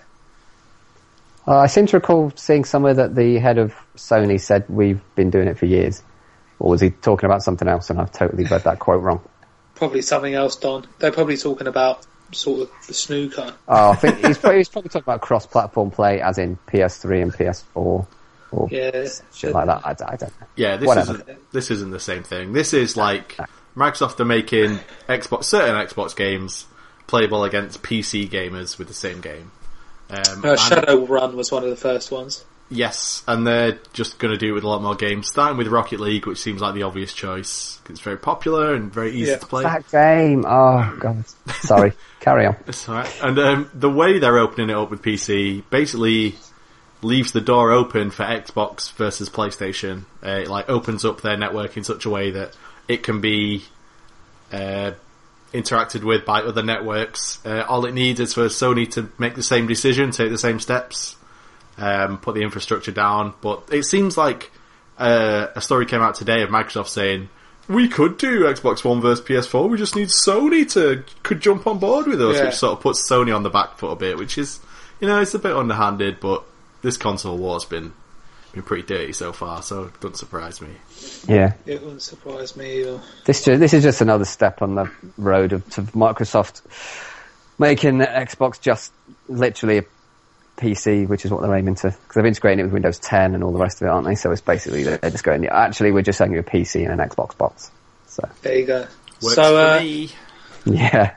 [1.48, 5.30] Uh, I seem to recall seeing somewhere that the head of Sony said we've been
[5.30, 6.02] doing it for years.
[6.60, 9.22] Or was he talking about something else and I've totally read that quote wrong?
[9.76, 10.88] Probably something else, Don.
[11.00, 13.54] They're probably talking about sort of the snooker.
[13.68, 17.34] Oh, I think he's, probably- he's probably talking about cross-platform play as in PS3 and
[17.34, 18.08] PS4
[18.52, 19.08] or Yeah.
[19.34, 19.82] shit like that.
[19.84, 20.48] I, d- I don't know.
[20.56, 21.14] Yeah, this Whatever.
[21.16, 22.54] isn't this isn't the same thing.
[22.54, 23.36] This is like
[23.76, 24.80] Microsoft are making
[25.10, 26.68] Xbox certain Xbox games
[27.08, 29.52] playable against PC gamers with the same game.
[30.10, 32.44] Um, Uh, and- Shadow Run was one of the first ones.
[32.70, 35.68] yes, and they're just going to do it with a lot more games, starting with
[35.68, 39.32] Rocket League, which seems like the obvious choice 'cause it's very popular and very easy
[39.32, 39.38] Yeah.
[39.38, 39.64] to play.
[39.64, 40.44] That game.
[40.48, 41.24] Oh, God.
[41.62, 41.94] Sorry.
[42.20, 42.56] Carry on.
[42.68, 43.14] It's alright.
[43.22, 46.36] And um, the way they're opening it up with PC basically
[47.04, 50.04] leaves the door open for Xbox versus PlayStation.
[50.26, 52.56] Uh, it like opens up their network in such a way that
[52.88, 53.66] it can be
[54.54, 54.92] uh,
[55.54, 57.40] interacted with by other networks.
[57.46, 60.60] Uh, all it needs is for Sony to make the same decision, take the same
[60.60, 61.16] steps,
[61.78, 63.34] um, put the infrastructure down.
[63.42, 64.52] But it seems like
[64.98, 67.30] uh, a story came out today of Microsoft saying
[67.70, 69.70] we could do Xbox One versus PS4.
[69.70, 72.46] We just need Sony to could jump on board with us, Yeah.
[72.46, 74.18] which sort of puts Sony on the back foot a bit.
[74.18, 74.60] Which is,
[75.00, 76.44] you know, it's a bit underhanded, but
[76.82, 77.94] this console war's been
[78.54, 80.70] been pretty dirty so far, so it doesn't surprise me.
[81.28, 81.54] Yeah.
[81.66, 83.02] It wouldn't surprise me either.
[83.26, 86.62] This ju- this is just another step on the road of to Microsoft
[87.60, 88.92] making Xbox just
[89.28, 89.84] literally a
[90.58, 91.90] PC, which is what they're aiming to.
[91.90, 94.16] Because they've integrated it with Windows 10 and all the rest of it, aren't they?
[94.16, 95.46] So it's basically they're just going.
[95.48, 97.72] Actually, we're just selling you a PC and an Xbox box.
[98.08, 98.88] So There you go.
[99.22, 100.10] Works so, uh, for me.
[100.66, 101.16] yeah,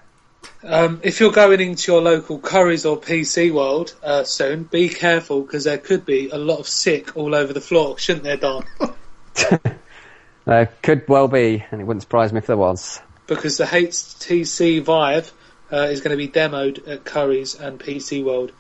[0.66, 5.42] Um, if you're going into your local Curry's or PC World uh, soon, be careful
[5.42, 8.64] because there could be a lot of sick all over the floor, shouldn't there, Don?
[10.46, 13.00] uh, could well be, and it wouldn't surprise me if there was.
[13.26, 15.33] because the HTC Vive
[15.72, 18.52] uh, is going to be demoed at Curry's and PC World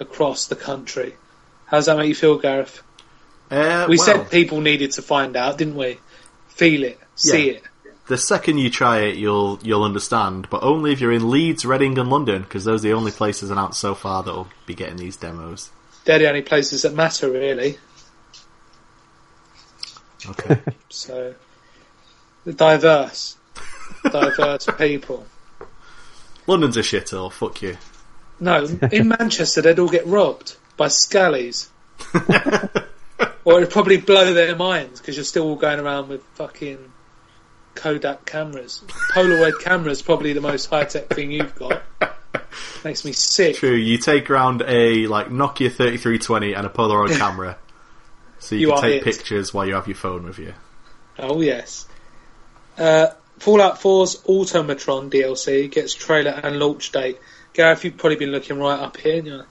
[0.00, 1.14] across the country.
[1.66, 2.82] How does that make you feel, Gareth?
[3.50, 5.98] Uh, We well, said people needed to find out, didn't we?
[6.48, 7.52] Feel it, see Yeah.
[7.54, 7.62] it.
[8.06, 11.98] The second you try it, you'll you'll understand, but only if you're in Leeds, Reading,
[11.98, 15.16] and London, because those are the only places announced so far that'll be getting these
[15.16, 15.70] demos.
[16.04, 17.78] They're the only places that matter, really.
[20.28, 20.60] Okay.
[20.90, 21.34] So,
[22.44, 23.36] The diverse,
[24.04, 25.26] diverse people.
[26.46, 27.32] London's a shithole.
[27.32, 27.76] Fuck you.
[28.38, 31.68] No, in Manchester they'd all get robbed by scallies.
[33.44, 36.92] or it'd probably blow their minds because you're still all going around with fucking
[37.84, 38.82] Kodak cameras.
[39.12, 41.82] Polaroid cameras probably the most high tech thing you've got.
[42.82, 43.56] Makes me sick.
[43.56, 43.74] True.
[43.74, 47.58] You take around a like Nokia 3320 and a Polaroid camera,
[48.38, 49.04] so you, You can are take it.
[49.04, 50.54] pictures while you have your phone with you.
[51.18, 51.86] Oh yes.
[52.78, 57.18] Uh, Fallout 4's Automatron DLC gets trailer and launch date.
[57.52, 59.16] Gareth, you've probably been looking right up here.
[59.16, 59.42] haven't you?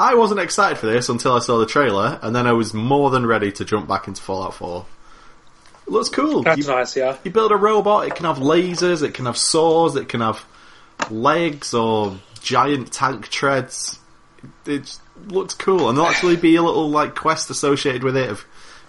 [0.00, 3.10] I wasn't excited for this until I saw the trailer, and then I was more
[3.10, 4.84] than ready to jump back into Fallout 4.
[5.86, 6.42] It looks cool.
[6.42, 7.16] That's You- nice, yeah.
[7.24, 10.44] You build a robot, it can have lasers, it can have saws, it can have
[11.10, 13.98] legs or giant tank treads.
[14.66, 18.44] It looks cool, and there'll actually be a little like quest associated with it of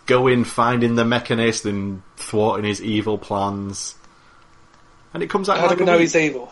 [0.06, 3.96] going, finding the mechanist, and thwarting his evil plans.
[5.14, 5.60] And it comes out.
[5.60, 6.52] How do we know he's evil?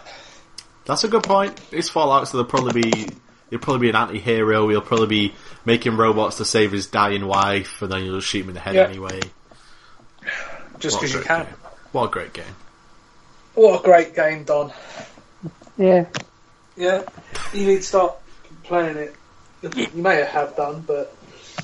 [0.86, 1.60] That's a good point.
[1.72, 3.08] It's Fallout, so there'll probably be
[3.50, 4.68] he'll probably be an anti-hero.
[4.70, 5.34] He'll probably be
[5.66, 8.76] making robots to save his dying wife, and then you'll shoot him in the head
[8.76, 8.84] Yeah.
[8.84, 9.20] anyway.
[10.82, 11.46] Just because you can.
[11.46, 11.54] game.
[11.92, 12.56] What a great game.
[13.54, 14.72] What a great game, Don.
[15.78, 16.06] Yeah.
[16.76, 17.04] Yeah,
[17.54, 18.16] you need to start
[18.64, 19.16] playing it.
[19.62, 21.16] You may have done, but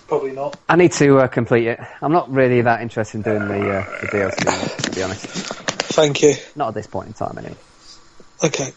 [0.07, 0.57] probably not.
[0.69, 1.79] I need to uh, complete it.
[2.01, 5.25] I'm not really that interested in doing the, uh, the DLC, to be honest.
[5.25, 6.35] Thank you.
[6.55, 7.55] Not at this point in time, anyway.
[8.43, 8.71] Okay.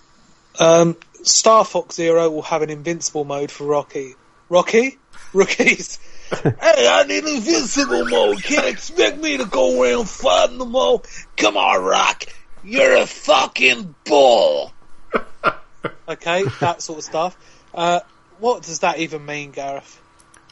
[0.59, 4.15] Um, Star Fox Zero will have an invincible mode for Rocky.
[4.49, 4.99] Rocky?
[5.35, 5.99] Rookies.
[6.31, 8.43] Hey, I need invincible mode.
[8.43, 11.05] Can't expect me to go around fighting them all.
[11.37, 12.25] Come on, Rock.
[12.65, 14.73] You're a fucking bull.
[16.09, 17.37] okay, that sort of stuff.
[17.75, 18.01] Uh,
[18.39, 20.01] what does that even mean, Gareth?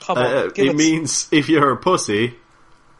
[0.00, 2.34] Come on, Uh, it us- means if you're a pussy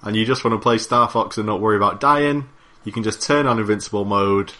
[0.02, 2.48] and you just want to play Star Fox and not worry about dying,
[2.84, 4.52] you can just turn on invincible mode,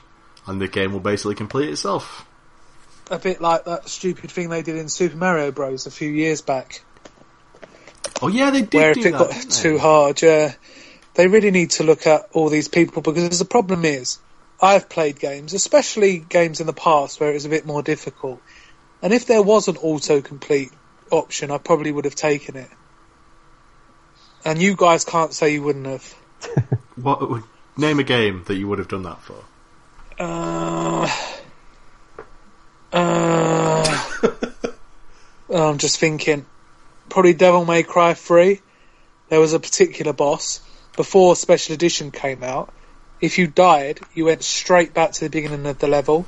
[0.47, 2.25] and the game will basically complete itself.
[3.11, 5.87] a bit like that stupid thing they did in Super Mario Bros.
[5.87, 6.83] a few years back.
[8.21, 9.19] Oh yeah, they did where do if it that.
[9.19, 9.79] got too they?
[9.79, 10.55] hard, yeah.
[11.15, 14.19] They really need to look at all these people because the problem is,
[14.61, 18.41] I've played games, especially games in the past where it was a bit more difficult.
[19.03, 20.73] And if there was an autocomplete
[21.11, 22.71] option, I probably would have taken it.
[24.45, 26.15] And you guys can't say you wouldn't have.
[26.97, 27.45] What?
[27.77, 29.37] Name a game that you would have done that for.
[30.19, 31.09] Uh,
[32.93, 34.05] uh,
[35.55, 36.45] I'm just thinking.
[37.09, 38.61] Probably Devil May Cry 3.
[39.29, 40.61] There was a particular boss
[40.97, 42.73] before Special Edition came out.
[43.21, 46.27] If you died, you went straight back to the beginning of the level.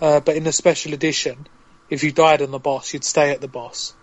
[0.00, 1.46] Uh, but in the Special Edition,
[1.90, 3.94] if you died on the boss, you'd stay at the boss.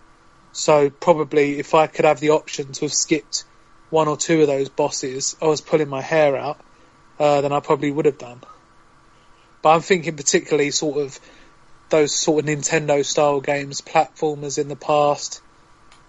[0.52, 3.44] So probably if I could have the option to have skipped
[3.90, 6.60] one or two of those bosses, I was pulling my hair out,
[7.20, 8.42] uh, then I probably would have done.
[9.62, 11.20] But I'm thinking particularly sort of
[11.90, 15.42] those sort of Nintendo style games, platformers in the past.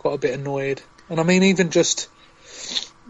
[0.03, 2.09] Got a bit annoyed, and I mean even just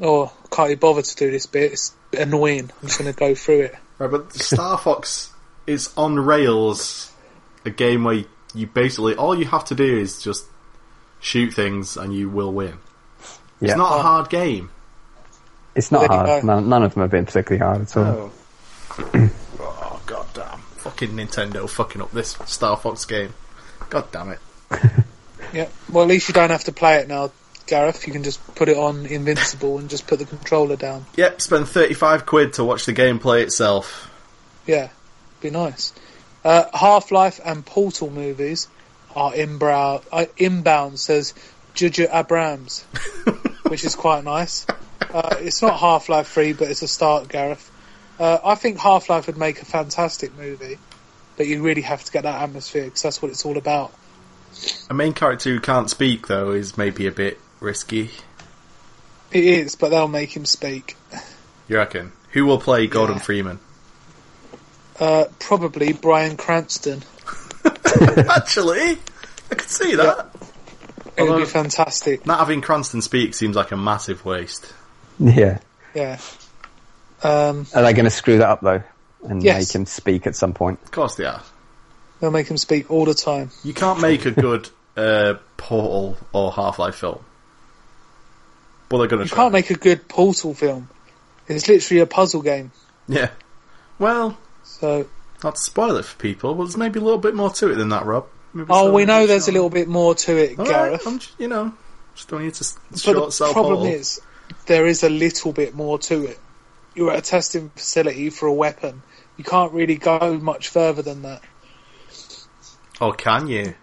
[0.00, 1.72] oh, can't be bothered to do this bit.
[1.72, 2.70] It's annoying.
[2.80, 3.74] I'm just going to go through it.
[3.98, 5.32] Right, but Star Fox
[5.66, 7.12] is on rails.
[7.64, 8.24] A game where
[8.54, 10.46] you basically all you have to do is just
[11.20, 12.78] shoot things and you will win.
[13.60, 13.70] Yeah.
[13.70, 14.02] It's not a oh.
[14.02, 14.70] hard game.
[15.74, 16.44] It's not hard.
[16.44, 18.32] None, none of them have been particularly hard at all.
[18.98, 20.58] oh, oh god damn!
[20.58, 23.34] Fucking Nintendo fucking up this Star Fox game.
[23.90, 24.38] God damn it!
[25.52, 25.68] Yeah.
[25.90, 27.30] Well, at least you don't have to play it now,
[27.66, 28.06] Gareth.
[28.06, 31.06] You can just put it on Invincible and just put the controller down.
[31.16, 34.10] Yep, spend thirty-five quid to watch the gameplay itself.
[34.66, 34.90] Yeah,
[35.40, 35.92] be nice.
[36.44, 38.68] Uh, Half Life and Portal movies
[39.14, 40.04] are inbound.
[40.12, 41.34] Uh, inbound says
[41.74, 42.82] Juju Abrams,
[43.68, 44.66] which is quite nice.
[45.12, 47.70] Uh, it's not Half Life Three, but it's a start, Gareth.
[48.18, 50.78] Uh, I think Half Life would make a fantastic movie,
[51.36, 53.92] but you really have to get that atmosphere because that's what it's all about.
[54.90, 58.10] A main character who can't speak though is maybe a bit risky.
[59.30, 60.96] It is, but they'll make him speak.
[61.68, 62.12] You reckon?
[62.32, 63.22] Who will play Gordon Yeah.
[63.22, 63.58] Freeman?
[64.98, 67.02] Uh, probably Bryan Cranston.
[68.28, 68.98] Actually,
[69.50, 70.28] I could see that.
[71.16, 72.24] It would be fantastic.
[72.26, 74.72] Not having Cranston speak seems like a massive waste.
[75.18, 75.58] Yeah.
[75.94, 76.18] Yeah.
[77.22, 78.82] Um, Are they going to screw that up though,
[79.24, 79.68] and Yes.
[79.68, 80.80] make him speak at some point?
[80.84, 81.42] Of course they are.
[82.20, 83.50] They'll make him speak all the time.
[83.64, 87.24] You can't make a good uh, Portal or Half Life film.
[88.88, 89.44] But they're going to You try.
[89.44, 90.88] can't make a good Portal film.
[91.46, 92.72] It's literally a puzzle game.
[93.06, 93.30] Yeah.
[93.98, 95.06] Well, So,
[95.42, 97.76] not to spoil it for people, but there's maybe a little bit more to it
[97.76, 98.26] than that, Rob.
[98.54, 101.06] Maybe oh, we know there's a little bit more to it, All right, Gareth.
[101.06, 101.72] I'm you know,
[102.14, 104.20] just don't need to but short the problem is,
[104.66, 106.38] there is a little bit more to it.
[106.94, 109.02] You're at a testing facility for a weapon.
[109.36, 111.42] You can't really go much further than that.
[113.00, 113.74] Or can you?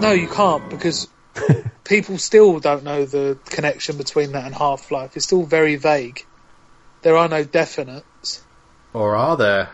[0.00, 1.08] No, you can't because
[1.84, 5.16] people still don't know the connection between that and Half Life.
[5.16, 6.24] It's still very vague.
[7.02, 8.40] There are no definites.
[8.92, 9.70] Or are there?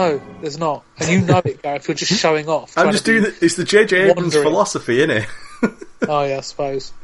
[0.00, 0.82] No, there's not.
[0.98, 1.86] And you know it, Gareth.
[1.86, 2.72] You're just showing off.
[2.78, 4.10] I'm just doing the, it's the J.J.
[4.10, 4.44] Abrams wandering.
[4.44, 5.26] philosophy, innit?
[6.08, 6.94] Oh yeah, I suppose.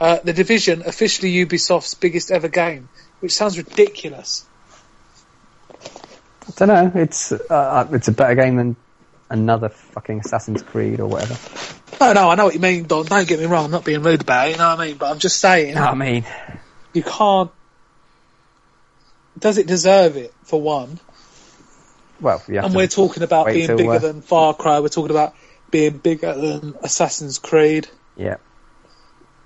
[0.00, 2.88] Uh, the Division, officially Ubisoft's biggest ever game,
[3.20, 4.46] which sounds ridiculous.
[5.70, 6.92] I don't know.
[7.02, 8.76] It's uh, it's a better game than
[9.28, 11.36] another fucking Assassin's Creed or whatever.
[12.00, 13.04] No, no, I know what you mean, Don.
[13.04, 13.66] Don't get me wrong.
[13.66, 14.52] I'm not being rude about it.
[14.52, 14.96] You know what I mean?
[14.96, 16.24] But I'm just saying, I mean,
[16.94, 17.50] you can't.
[19.38, 20.32] Does it deserve it?
[20.44, 20.98] For one,
[22.22, 24.80] well, and we're talking about being till, bigger uh, than Far Cry.
[24.80, 25.34] We're talking about
[25.70, 27.88] being bigger than Assassin's Creed.
[28.16, 28.36] yeah.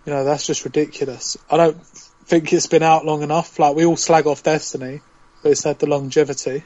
[0.05, 1.37] You know, that's just ridiculous.
[1.51, 1.83] I don't
[2.27, 3.59] think it's been out long enough.
[3.59, 5.01] Like we all slag off Destiny,
[5.43, 6.63] but it's had the longevity.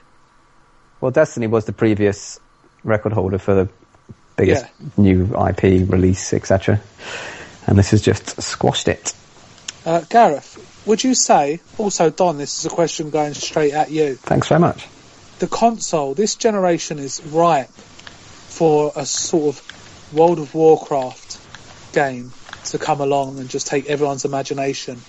[1.01, 2.39] Well, Destiny was the previous
[2.85, 3.69] record holder for the
[4.37, 4.89] biggest Yeah.
[4.99, 6.81] new IP release, etc.
[7.67, 9.15] And this has just squashed it.
[9.87, 14.17] Uh, Gareth, would you say, also Don, this is a question going straight at you.
[14.17, 14.87] Thanks very much.
[15.41, 21.39] The console, this generation is ripe for a sort of World of Warcraft
[21.95, 22.33] game
[22.67, 25.01] to come along and just take everyone's imagination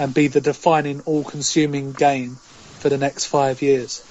[0.00, 2.34] and be the defining all-consuming game
[2.80, 4.02] for the next five years.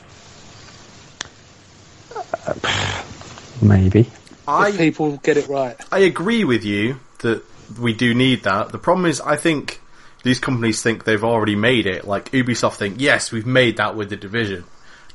[3.61, 3.99] Maybe.
[3.99, 5.75] If I people get it right.
[5.91, 7.43] I agree with you that
[7.77, 8.69] we do need that.
[8.69, 9.81] The problem is, I think
[10.23, 12.07] these companies think they've already made it.
[12.07, 14.63] Like Ubisoft think, yes, we've made that with the division,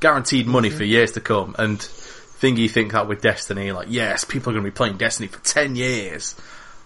[0.01, 1.55] guaranteed money for years to come.
[1.59, 5.29] And Thingy think that with Destiny, like, yes, people are going to be playing Destiny
[5.29, 6.35] for ten years,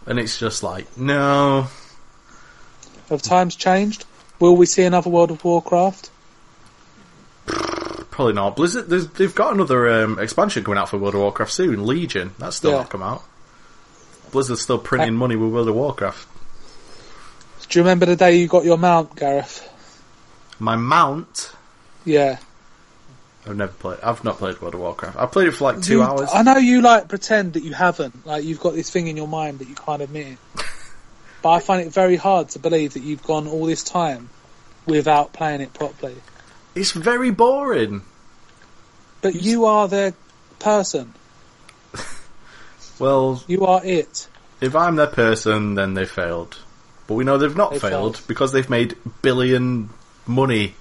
[0.07, 1.69] and it's just like, no,
[3.09, 4.05] Have times changed?
[4.41, 6.11] Will we see another World of Warcraft?
[7.47, 8.57] Probably not.
[8.57, 11.85] Blizzard, they've got another um, expansion coming out for World of Warcraft soon.
[11.87, 12.33] Legion.
[12.39, 12.77] That's still Yeah.
[12.79, 13.23] not come out.
[14.31, 16.29] Blizzard's still printing money with World of Warcraft.
[17.69, 19.69] Do you remember the day you got your mount, Gareth?
[20.59, 21.53] My mount.
[22.05, 22.39] Yeah.
[23.47, 24.01] I've never played.
[24.03, 25.17] I've not played World of Warcraft.
[25.19, 26.31] I played it for like two You- hours.
[26.33, 28.27] I know you like pretend that you haven't.
[28.27, 30.39] Like you've got this thing in your mind that you can't admit it.
[31.43, 34.31] but I find it very hard to believe that you've gone all this time
[34.87, 36.17] without playing it properly.
[36.75, 38.03] It's very boring.
[39.21, 40.15] But you are their
[40.59, 41.13] person.
[42.99, 44.29] Well, You are it.
[44.61, 46.57] if I'm their person, then they failed.
[47.07, 48.29] But we know they've not They failed failed.
[48.29, 49.91] because they've made billion
[50.27, 50.75] money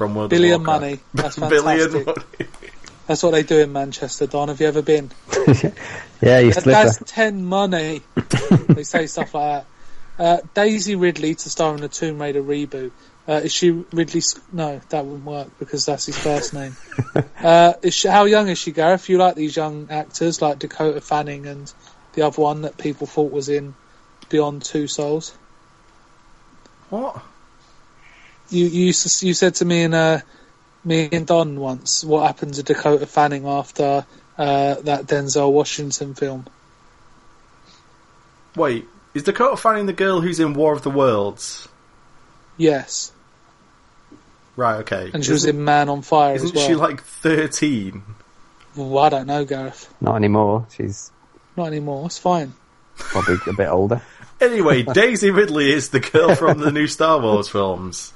[0.00, 0.80] from World Billion of Warcraft.
[0.82, 1.00] money.
[1.14, 2.06] That's billion fantastic.
[2.38, 2.50] money.
[3.06, 4.48] That's what they do in Manchester, Don.
[4.48, 5.10] Have you ever been?
[6.22, 6.70] Yeah, you That- slipper.
[6.70, 8.00] That's ten money.
[8.68, 9.64] they say stuff like
[10.18, 10.22] that.
[10.22, 12.92] Uh, Daisy Ridley to star in the Tomb Raider reboot.
[13.28, 14.22] Uh, is she Ridley?
[14.52, 16.76] No, that wouldn't work because that's his first name.
[17.42, 19.08] uh, is she, how young is she, Gareth?
[19.10, 21.70] You like these young actors like Dakota Fanning and
[22.14, 23.74] the other one that people thought was in
[24.30, 25.34] Beyond Two Souls?
[26.90, 27.22] What?
[28.50, 28.92] You you you
[29.34, 30.20] said to me and uh,
[30.84, 34.04] me and Don once what happened to Dakota Fanning after
[34.38, 36.46] uh, that Denzel Washington film.
[38.56, 41.68] Wait, is Dakota Fanning the girl who's in War of the Worlds?
[42.56, 43.12] Yes,
[44.56, 44.76] Right.
[44.80, 45.10] Okay.
[45.14, 46.66] and she was Isn't- in Man on Fire Isn't as well.
[46.66, 48.02] she like thirteen?
[48.76, 49.92] Well, I don't know, Gareth.
[50.00, 50.66] Not anymore.
[50.76, 51.10] She's
[51.56, 52.06] Not anymore.
[52.06, 52.52] It's fine.
[52.96, 54.02] probably a bit older.
[54.40, 58.12] Anyway, Daisy Ridley is the girl from the new Star Wars films.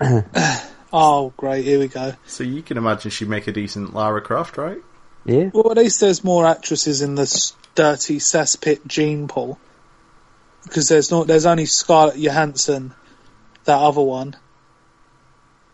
[0.92, 1.64] Oh, great.
[1.64, 2.14] Here we go.
[2.26, 4.78] So you can imagine she'd make a decent Lara Croft, right?
[5.24, 5.50] Yeah.
[5.52, 9.58] Well, at least there's more actresses in this dirty cesspit gene pool.
[10.64, 11.26] Because there's not.
[11.26, 12.94] There's only Scarlett Johansson,
[13.64, 14.36] that other one,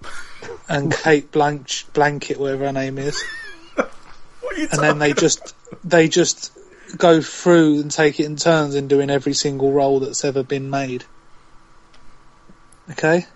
[0.69, 3.23] and Kate Blanch Blanket, whatever her name is.
[4.41, 6.53] What are you and then they just they just
[6.99, 10.69] go through and take it in turns in doing every single role that's ever been
[10.69, 11.05] made.
[12.91, 13.27] Okay,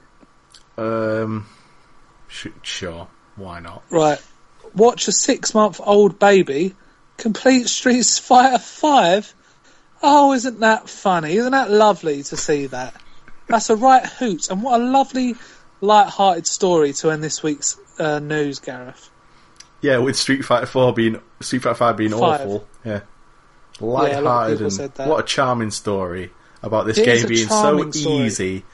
[0.79, 1.47] Um,
[2.29, 3.83] sh- sure, why not?
[3.91, 4.20] right.
[4.74, 6.74] Watch a six-month-old baby
[7.16, 9.35] complete Street Fighter Five.
[10.03, 11.37] Oh, isn't that funny?
[11.37, 12.95] Isn't that lovely to see that?
[13.49, 15.35] That's a right hoot, and what a lovely,
[15.81, 19.11] light-hearted story to end this week's uh, news, Gareth.
[19.81, 22.43] Yeah, with Street Fighter Four being Street Fighter Five being Five.
[22.43, 22.68] awful.
[22.85, 23.01] Yeah,
[23.81, 26.31] a lot of light-hearted people and what a charming story
[26.62, 28.26] about this It is game being so story.
[28.26, 28.64] easy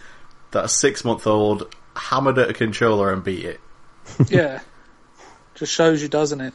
[0.51, 3.61] that a six-month-old hammered at a controller and beat it.
[4.29, 4.61] yeah,
[5.55, 6.55] just shows you, doesn't it?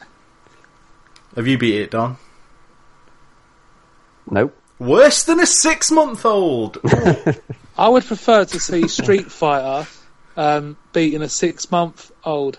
[1.36, 2.16] Have you beat it, Don?
[4.30, 4.56] Nope.
[4.78, 6.78] Worse than a six-month-old.
[7.78, 9.86] I would prefer to see Street Fighter
[10.36, 12.58] um, beating a six month old.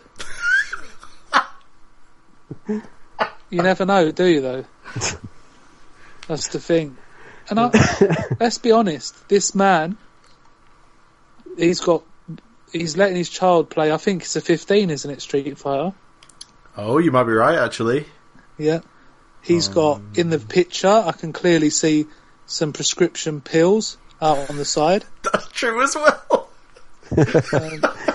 [2.67, 2.81] you
[3.63, 4.65] never know, do you, though?
[6.27, 6.97] That's the thing.
[7.49, 7.71] And I,
[8.39, 9.97] let's be honest, this man,
[11.57, 12.03] he's got,
[12.71, 15.93] he's letting his child play, I think it's a 15, isn't it, Street Fighter?
[16.77, 18.05] oh, you might be right, actually.
[18.57, 18.79] Yeah.
[19.41, 22.05] He's got, in the picture, I can clearly see
[22.45, 25.03] some prescription pills out on the side.
[25.23, 26.49] That's true as well.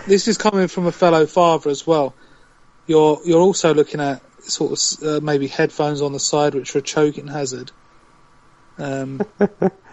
[0.07, 2.14] this is coming from a fellow father as well.
[2.86, 6.78] You're you're also looking at sort of uh, maybe headphones on the side, which are
[6.78, 7.72] a choking hazard.
[8.78, 9.20] Um,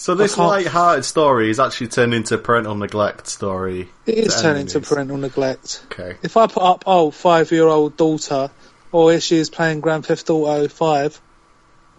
[0.00, 3.90] So this light-hearted story is actually turned into a parental neglect story.
[4.06, 5.84] it is To end turning to parental neglect.
[5.92, 6.16] Okay.
[6.22, 8.50] If I put up, oh, five year old daughter,
[8.92, 11.20] or here she is playing Grand Theft Auto five,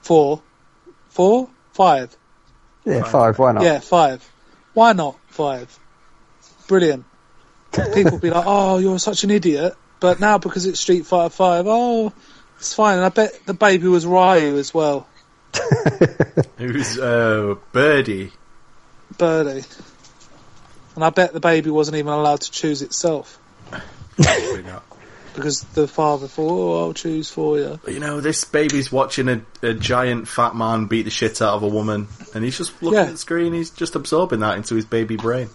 [0.01, 0.41] four,
[1.09, 2.17] four, five,
[2.85, 3.37] Yeah, five.
[3.37, 3.63] Why not?
[3.63, 4.27] yeah, five.
[4.73, 5.77] Why not five?
[6.67, 7.05] Brilliant.
[7.93, 9.75] People be like, oh, you're such an idiot.
[9.99, 12.11] But now because it's Street Fighter Five, oh,
[12.57, 12.95] it's fine.
[12.97, 15.07] And I bet the baby was Ryu as well,
[16.57, 18.31] Who's uh, Birdie?
[19.17, 19.63] Birdie.
[20.95, 23.39] And I bet the baby wasn't even allowed to choose itself
[24.17, 24.83] Probably not.
[25.35, 27.79] because the father thought, oh, I'll choose for you.
[27.83, 31.53] But, you know, this baby's watching a, a giant fat man beat the shit out
[31.55, 33.05] of a woman, and he's just looking Yeah.
[33.05, 33.53] at the screen.
[33.53, 35.49] He's just absorbing that into his baby brain.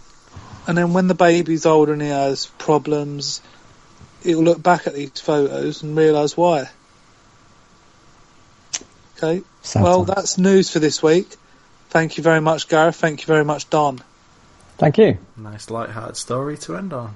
[0.67, 3.41] And then when the baby's older and he has problems,
[4.23, 6.69] he'll look back at these photos and realise why.
[9.17, 9.43] Okay.
[9.61, 10.15] Sad well, times.
[10.15, 11.27] that's news for this week.
[11.89, 12.95] Thank you very much, Gareth.
[12.95, 14.01] Thank you very much, Don.
[14.77, 15.17] Thank you.
[15.35, 17.15] Nice light-hearted story to end on.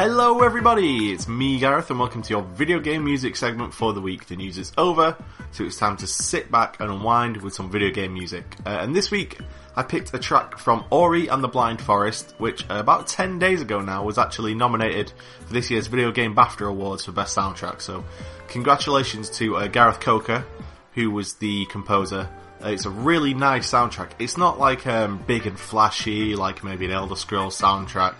[0.00, 1.10] Hello, everybody!
[1.10, 4.26] It's me, Gareth, and welcome to your video game music segment for the week.
[4.26, 5.16] The news is over,
[5.50, 8.44] so it's time to sit back and unwind with some video game music.
[8.64, 9.40] Uh, and this week,
[9.74, 13.60] I picked a track from Ori and the Blind Forest, which uh, about 10 days
[13.60, 15.12] ago now was actually nominated
[15.44, 17.80] for this year's Video Game BAFTA Awards for Best Soundtrack.
[17.80, 18.04] So,
[18.46, 20.46] congratulations to uh, Gareth Coker,
[20.92, 22.30] who was the composer.
[22.64, 24.12] Uh, it's a really nice soundtrack.
[24.20, 28.14] It's not like um, big and flashy, like maybe an Elder Scrolls soundtrack,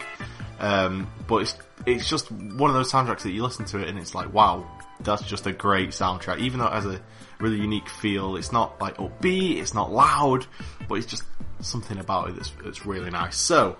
[0.59, 1.55] um, but it's
[1.87, 4.67] it's just one of those soundtracks that you listen to it and it's like, wow,
[5.01, 6.39] that's just a great soundtrack.
[6.39, 7.01] Even though it has a
[7.41, 10.47] really unique feel, it's not like upbeat, it's not loud,
[10.89, 11.23] but it's just
[11.61, 13.37] something about it that's, that's really nice.
[13.37, 13.77] So,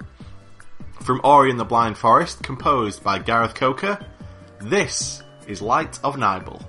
[1.01, 3.99] from Ori and the Blind Forest, composed by Gareth Coker,
[4.61, 6.65] this is Light of Nibel.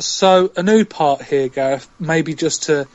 [0.00, 2.88] So a new part here, Gareth, maybe just to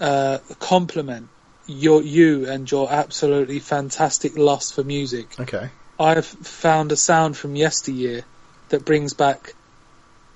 [0.00, 1.28] uh, compliment
[1.66, 5.28] your you and your absolutely fantastic lust for music.
[5.38, 5.70] Okay.
[5.98, 8.24] I've found a sound from yesteryear
[8.70, 9.54] that brings back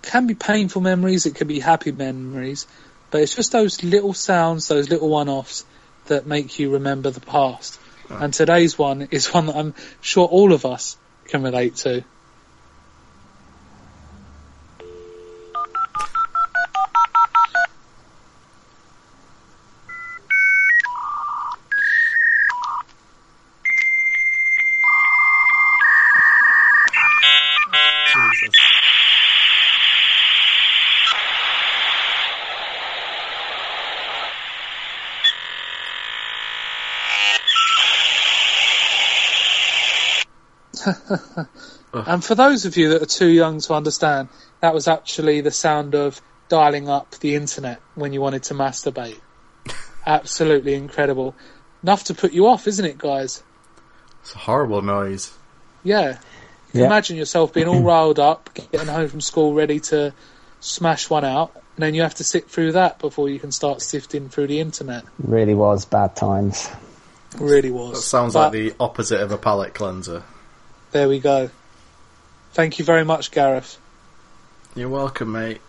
[0.03, 2.67] can be painful memories, it can be happy memories,
[3.11, 5.65] but it's just those little sounds, those little one-offs
[6.07, 7.79] that make you remember the past.
[8.11, 10.99] And today's one is one that I'm sure all of us
[11.29, 12.05] can relate to.
[41.95, 44.31] And for those of you that are too young to understand,
[44.61, 49.21] that was actually the sound of dialing up the internet when you wanted to masturbate.
[50.07, 51.35] Absolutely incredible.
[51.83, 53.43] Enough to put you off, isn't it, guys?
[54.23, 55.33] It's a horrible noise.
[55.85, 56.19] Yeah.
[56.73, 56.87] You Yeah.
[56.87, 60.15] imagine yourself being all riled up, getting home from school ready to
[60.61, 63.83] smash one out, and then you have to sit through that before you can start
[63.83, 65.05] sifting through the internet.
[65.19, 66.71] Really was bad times.
[67.39, 67.97] Really was.
[67.99, 70.23] That sounds But like the opposite of a palate cleanser.
[70.93, 71.49] There we go.
[72.53, 73.79] Thank you very much, Gareth.
[74.75, 75.61] You're welcome, mate.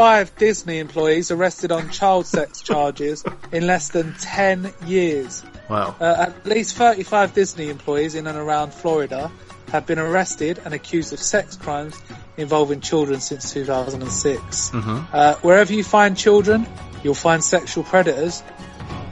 [0.00, 3.22] Thirty-five Disney employees arrested on child sex charges
[3.52, 5.44] in less than ten years.
[5.68, 5.94] Wow.
[6.00, 9.30] Uh, at least 35 Disney employees in and around Florida
[9.70, 12.00] have been arrested and accused of sex crimes
[12.38, 14.72] involving children since 2006.
[14.72, 16.66] Uh, wherever you find children,
[17.04, 18.42] you'll find sexual predators.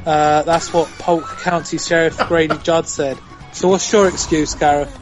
[0.06, 3.18] Uh, that's what Polk County Sheriff Grady Judd said.
[3.52, 4.94] So what's your excuse, Gareth?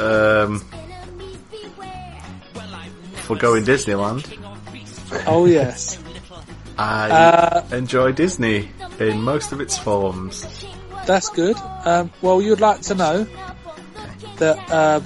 [0.00, 0.60] Um,
[3.24, 4.43] for going Disneyland,
[5.26, 5.98] Oh yes.
[6.76, 10.44] I Uh, enjoy Disney in most of its forms.
[11.06, 11.56] That's good.
[11.84, 13.26] Um, well, you'd like to know
[14.38, 15.00] that uh,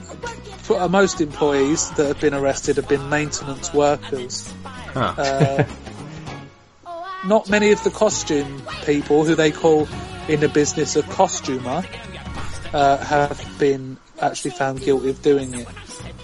[0.63, 4.53] for, most employees that have been arrested have been maintenance workers.
[4.95, 5.15] Huh.
[5.19, 5.65] Uh,
[7.27, 9.89] not many of the costume people, who they call
[10.29, 11.85] in the business a costumer,
[12.73, 15.67] uh, have been actually found guilty of doing it.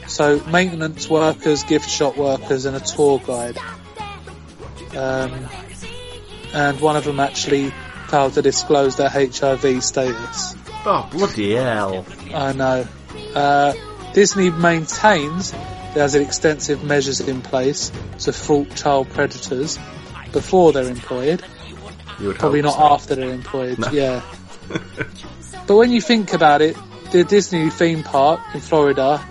[0.06, 3.56] So maintenance workers, gift shop workers, and a tour guide.
[4.96, 5.48] Um,
[6.52, 7.72] and one of them actually
[8.08, 10.54] failed to disclose their HIV status.
[10.86, 12.06] oh, bloody hell.
[12.32, 12.86] I know.
[13.34, 13.72] Uh,
[14.12, 17.90] Disney maintains it has extensive measures in place
[18.20, 19.78] to thwart child predators
[20.32, 21.42] before they're employed,
[22.18, 22.82] You would probably not so.
[22.82, 23.78] after they're employed.
[23.92, 24.20] Yeah.
[25.66, 26.76] but when you think about it,
[27.12, 29.24] the Disney theme park in Florida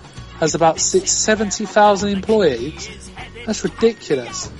[0.43, 3.09] has about six, 70,000 employees.
[3.45, 4.51] That's ridiculous.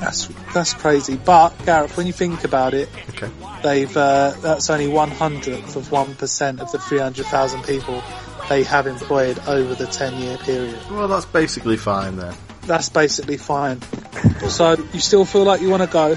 [0.00, 1.16] That's that's crazy.
[1.16, 3.28] But Gareth, when you think about it, Okay.
[3.64, 8.02] they've uh, that's only one hundredth of one percent of the three hundred thousand people
[8.48, 10.78] they have employed over the ten year period.
[10.90, 12.32] Well, that's basically fine then.
[12.62, 13.80] That's basically fine.
[14.48, 16.16] So you still feel like you want to go?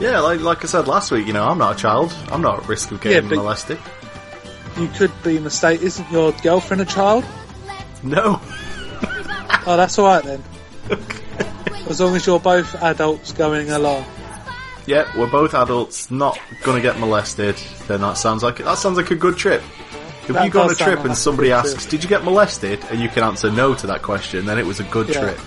[0.00, 2.12] Yeah, like like I said last week, you know, I'm not a child.
[2.30, 3.78] I'm not at risk of getting but- molested.
[4.78, 5.86] You could be mistaken.
[5.86, 7.24] Isn't your girlfriend a child?
[8.02, 8.40] No.
[9.66, 10.42] Oh, that's all right then.
[11.88, 14.04] As long as you're both adults going along.
[14.86, 17.56] Yeah, we're both adults, not gonna get molested.
[17.86, 19.62] Then that sounds like that sounds like a good trip.
[20.22, 21.90] If That you go on a trip like and somebody asks, trip.
[21.90, 24.80] "Did you get molested?" and you can answer no to that question, then it was
[24.80, 25.20] a good Yeah.
[25.20, 25.38] trip.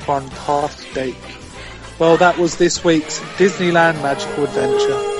[0.00, 1.14] Fantastic.
[1.98, 5.11] Well, that was this week's Disneyland Magical Adventure.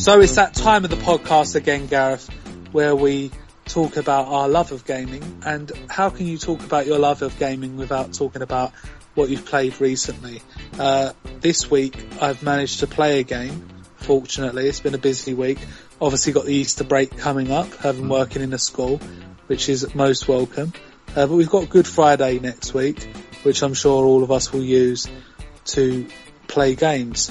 [0.00, 2.26] So it's that time of the podcast again, Gareth,
[2.72, 3.30] where we
[3.66, 5.42] talk about our love of gaming.
[5.44, 8.72] And how can you talk about your love of gaming without talking about
[9.14, 10.40] what you've played recently?
[10.78, 13.68] Uh, this week, I've managed to play a game.
[13.96, 15.58] Fortunately, it's been a busy week.
[16.00, 18.96] Obviously, got the Easter break coming up, having working in a school,
[19.48, 20.72] which is most welcome.
[21.08, 23.02] Uh, but we've got Good Friday next week,
[23.42, 25.06] which I'm sure all of us will use
[25.66, 26.08] to
[26.48, 27.30] play games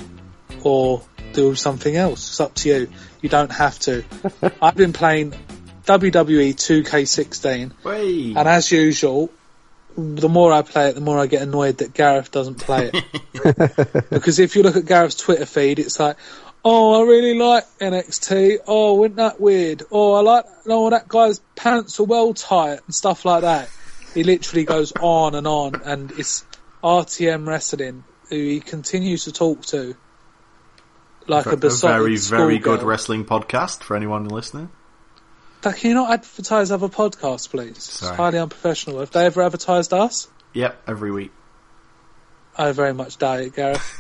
[0.63, 1.01] or
[1.33, 2.29] do something else.
[2.29, 2.89] It's up to you.
[3.21, 4.03] You don't have to.
[4.61, 5.33] I've been playing
[5.85, 8.33] WWE 2K16, Way.
[8.35, 9.29] and as usual,
[9.97, 14.09] the more I play it, the more I get annoyed that Gareth doesn't play it.
[14.09, 16.17] because if you look at Gareth's Twitter feed, it's like,
[16.63, 18.59] oh, I really like NXT.
[18.67, 19.83] Oh, wasn't that weird?
[19.91, 23.69] Oh, I like, oh, that guy's pants are well tight and stuff like that.
[24.13, 26.45] He literally goes on and on, and it's
[26.83, 29.95] RTM Wrestling who he continues to talk to
[31.29, 34.69] like a a very, very good wrestling podcast for anyone listening.
[35.61, 37.71] Can you not advertise other podcasts, please?
[37.71, 38.15] It's Sorry.
[38.15, 38.99] highly unprofessional.
[38.99, 40.27] Have they ever advertised us?
[40.53, 41.31] Yep, every week.
[42.57, 43.95] I very much doubt it, Gareth.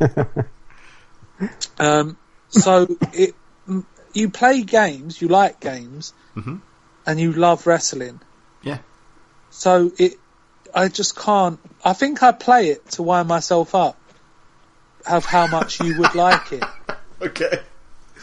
[1.78, 2.16] um,
[2.48, 3.34] so it,
[4.12, 6.60] you play games, you like games, Mhm.
[7.06, 8.20] and you love wrestling.
[8.62, 8.78] Yeah.
[9.50, 10.14] So it,
[10.74, 11.58] I just can't.
[11.84, 13.96] I think I play it to wind myself up
[15.06, 16.64] of how much you would like it.
[17.22, 17.60] Okay.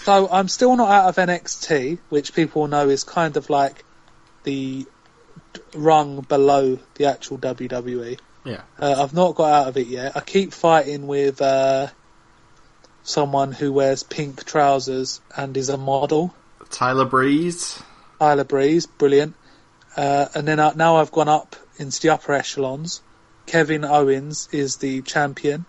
[0.04, 3.84] So I'm still not out of NXT, which people know is kind of like
[4.44, 4.86] the
[5.74, 8.20] rung below the actual WWE.
[8.44, 8.62] Yeah.
[8.80, 10.16] Uh, I've not got out of it yet.
[10.16, 11.88] I keep fighting with uh,
[13.04, 16.34] someone who wears pink trousers and is a model.
[16.70, 17.82] Tyler Breeze.
[18.20, 19.36] Tyler Breeze, brilliant.
[19.96, 23.02] Uh, and then I, now I've gone up into the upper echelons.
[23.46, 25.66] Kevin Owens is the champion,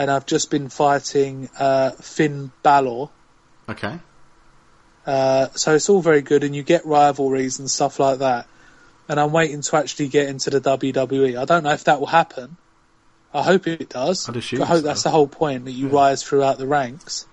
[0.00, 3.10] and I've just been fighting uh, Finn Balor.
[3.68, 3.98] Okay.
[5.04, 8.46] Uh, so it's all very good, and you get rivalries and stuff like that.
[9.10, 11.38] And I'm waiting to actually get into the WWE.
[11.38, 12.56] I don't know if that will happen.
[13.34, 14.26] I hope it does.
[14.26, 14.82] I'd assume I hope so.
[14.86, 17.26] that's the whole point that you rise throughout the ranks.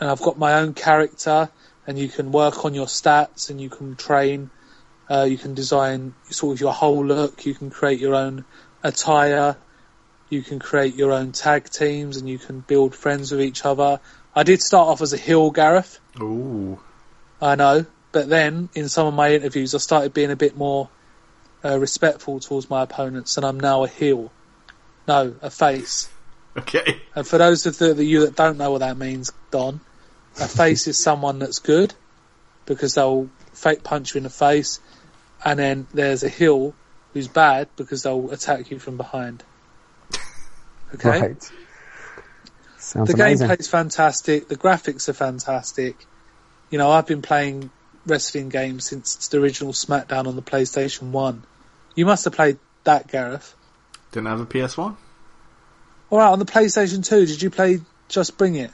[0.00, 1.50] And I've got my own character,
[1.86, 4.48] and you can work on your stats, and you can train.
[5.10, 7.44] Uh, you can design sort of your whole look.
[7.44, 8.46] You can create your own
[8.82, 9.58] attire.
[10.28, 14.00] You can create your own tag teams, and you can build friends with each other.
[14.34, 15.98] I did start off as a heel, Gareth.
[16.20, 16.78] Ooh.
[17.40, 20.88] I know, but then in some of my interviews, I started being a bit more
[21.64, 24.32] uh, respectful towards my opponents, and I'm now a heel.
[25.06, 26.08] No, a face.
[26.56, 27.00] Okay.
[27.14, 29.80] And for those of the, the you that don't know what that means, Don,
[30.40, 31.94] a face is someone that's good
[32.64, 34.80] because they'll fake punch you in the face,
[35.44, 36.74] and then there's a heel
[37.12, 39.42] who's bad because they'll attack you from behind.
[40.94, 41.20] Okay.
[41.20, 41.52] Right.
[42.78, 43.48] Sounds the amazing.
[43.48, 44.48] gameplay's fantastic.
[44.48, 45.96] The graphics are fantastic.
[46.70, 47.70] You know, I've been playing
[48.06, 51.42] wrestling games since the original SmackDown on the PlayStation One.
[51.94, 53.54] You must have played that, Gareth.
[54.12, 54.96] Didn't have a PS1?
[56.10, 58.70] All right, on the PlayStation Two, did you play Just Bring It?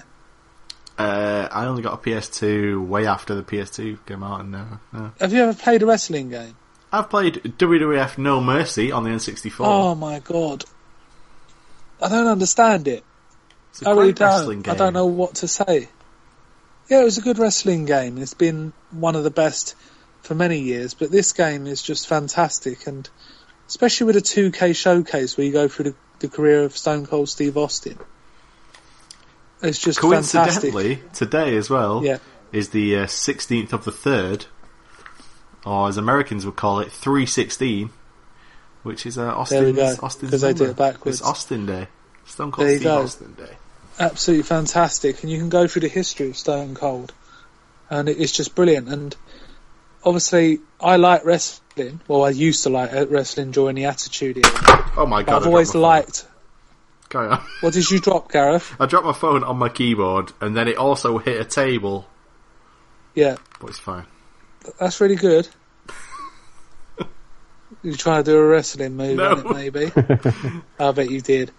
[0.98, 5.12] Uh, I only got a PS2 way after the PS2 came out, and uh, no.
[5.18, 6.54] Have you ever played a wrestling game?
[6.92, 9.60] I've played WWF No Mercy on the N64.
[9.60, 10.64] Oh my god,
[12.03, 13.05] I don't understand it.
[13.70, 14.62] it's a I really don't.
[14.62, 14.72] game.
[14.74, 15.88] I don't know what to say.
[16.88, 18.18] Yeah, it was a good wrestling game.
[18.18, 19.74] It's been one of the best
[20.22, 23.09] for many years, but this game is just fantastic, and
[23.68, 27.28] especially with a 2K showcase where you go through the, the career of Stone Cold
[27.28, 27.98] Steve Austin.
[29.62, 31.12] It's just Coincidentally, fantastic.
[31.12, 32.18] today as well Yeah.
[32.50, 34.46] is the uh, 16th of the 3rd,
[35.64, 37.90] or as Americans would call it, 316,
[38.83, 41.20] which is uh, There Austin's, go, Austin's 'cause did it backwards.
[41.20, 41.89] It's Austin Day.
[42.26, 42.91] Stone Cold There Steve.
[42.91, 43.57] Austin Day.
[43.99, 47.12] Absolutely fantastic, and you can go through the history of Stone Cold,
[47.91, 48.89] and it's just brilliant.
[48.89, 49.14] And
[50.05, 52.01] obviously, I like wrestling.
[52.09, 54.93] Well, I used to like wrestling during the Attitude Era.
[54.97, 56.07] Oh my god, I've always dropped my phone.
[56.07, 56.26] liked.
[57.11, 57.41] Carry on.
[57.61, 58.74] What did you drop, Gareth?
[58.80, 62.07] I dropped my phone on my keyboard, and then it also hit a table,
[63.14, 64.07] Yeah, but it's fine.
[64.80, 65.49] that's really good.
[67.82, 69.30] You're trying to do a wrestling move No.
[69.32, 69.92] on it, maybe.
[70.78, 71.50] I bet you did.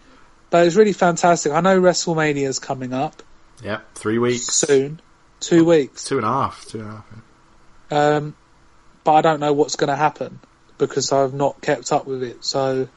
[0.49, 1.51] But it's really fantastic.
[1.51, 3.23] I know WrestleMania's coming up
[3.63, 4.45] Yep, three weeks.
[4.53, 5.01] soon.
[5.39, 6.03] Two weeks.
[6.05, 6.65] Two and a half.
[6.65, 7.05] Two and a half.
[7.91, 7.97] yeah.
[8.17, 8.35] Um,
[9.03, 10.39] but I don't know what's going to happen
[10.77, 12.45] because I've not kept up with it.
[12.45, 12.87] So,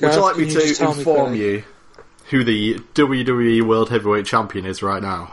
[0.00, 1.38] Would you like me to me inform quickly?
[1.40, 1.64] you
[2.30, 5.32] who the WWE World Heavyweight Champion is right now?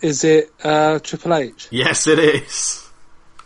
[0.00, 1.68] Is it uh, Triple H?
[1.70, 2.83] Yes, it is.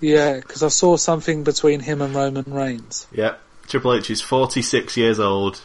[0.01, 3.07] Yeah, because I saw something between him and Roman Reigns.
[3.12, 3.34] Yeah,
[3.66, 5.61] Triple H is 46 years old,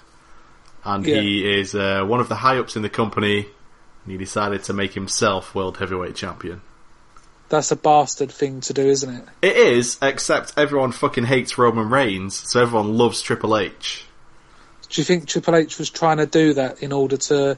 [0.83, 1.21] and Yeah.
[1.21, 3.47] he is uh, one of the high ups in the company,
[4.03, 6.61] and he decided to make himself World Heavyweight Champion.
[7.49, 9.25] that's a bastard thing to do, isn't it?
[9.43, 14.05] It is, except everyone fucking hates Roman Reigns, so everyone loves Triple H.
[14.89, 17.57] Do you think Triple H was trying to do that in order to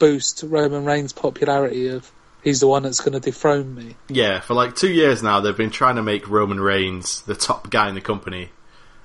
[0.00, 2.10] boost Roman Reigns' popularity of
[2.42, 3.96] he's the one that's going to dethrone me?
[4.08, 7.70] Yeah, for like two years now, they've been trying to make Roman Reigns the top
[7.70, 8.50] guy in the company.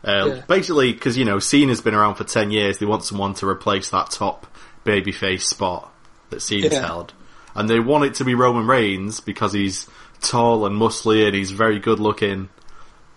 [0.03, 0.41] Uh, Yeah.
[0.47, 3.89] Basically, because you know Cena's been around for ten years, they want someone to replace
[3.89, 4.47] that top
[4.85, 5.91] babyface spot
[6.29, 6.85] that Cena's Yeah.
[6.85, 7.13] held,
[7.55, 9.87] and they want it to be Roman Reigns because he's
[10.21, 12.49] tall and muscly and he's very good looking.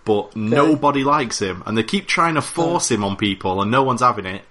[0.03, 3.83] But nobody likes him, and they keep trying to force him on people, and no
[3.83, 4.41] one's having it.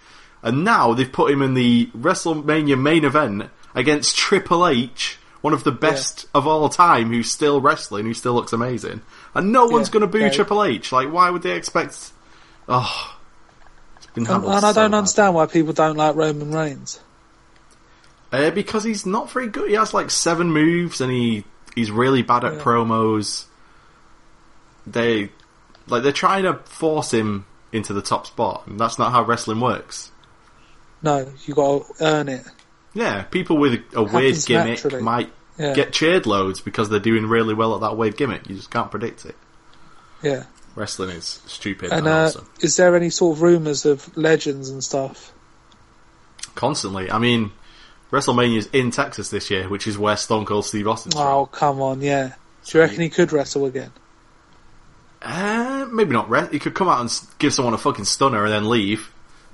[0.42, 5.64] And now they've put him in the WrestleMania main event against Triple H, one of
[5.64, 9.00] the best of all time, who's still wrestling, who still looks amazing.
[9.34, 10.34] And no one's Yeah, going to boo okay.
[10.34, 10.92] Triple H.
[10.92, 12.12] Like, why would they expect?
[12.68, 13.16] Oh,
[14.16, 17.00] And, and I don't understand why people don't like Roman Reigns.
[18.32, 19.68] Uh, because he's not very good.
[19.68, 22.60] He has like seven moves, and he he's really bad at Yeah.
[22.60, 23.44] promos.
[24.86, 25.30] They
[25.88, 29.60] like they're trying to force him into the top spot, and that's not how wrestling
[29.60, 30.10] works.
[31.02, 32.44] No, you got to earn it.
[32.94, 35.02] Yeah, people with a weird gimmick naturally.
[35.02, 38.48] might Yeah, get cheered loads because they're doing really well at that weird gimmick.
[38.48, 39.36] You just can't predict it.
[40.22, 40.44] yeah.
[40.76, 42.48] Wrestling is stupid And and, uh, awesome.
[42.60, 45.32] is there any sort of rumours of legends and stuff?
[46.54, 47.10] Constantly.
[47.10, 47.50] I mean,
[48.12, 52.00] WrestleMania's in Texas this year, which is where Stone Cold Steve Austin's Oh, come on,
[52.02, 52.34] yeah.
[52.66, 53.90] Do you reckon he could wrestle again?
[55.22, 56.52] Uh, maybe not.
[56.52, 59.12] He could come out and give someone a fucking stunner and then leave.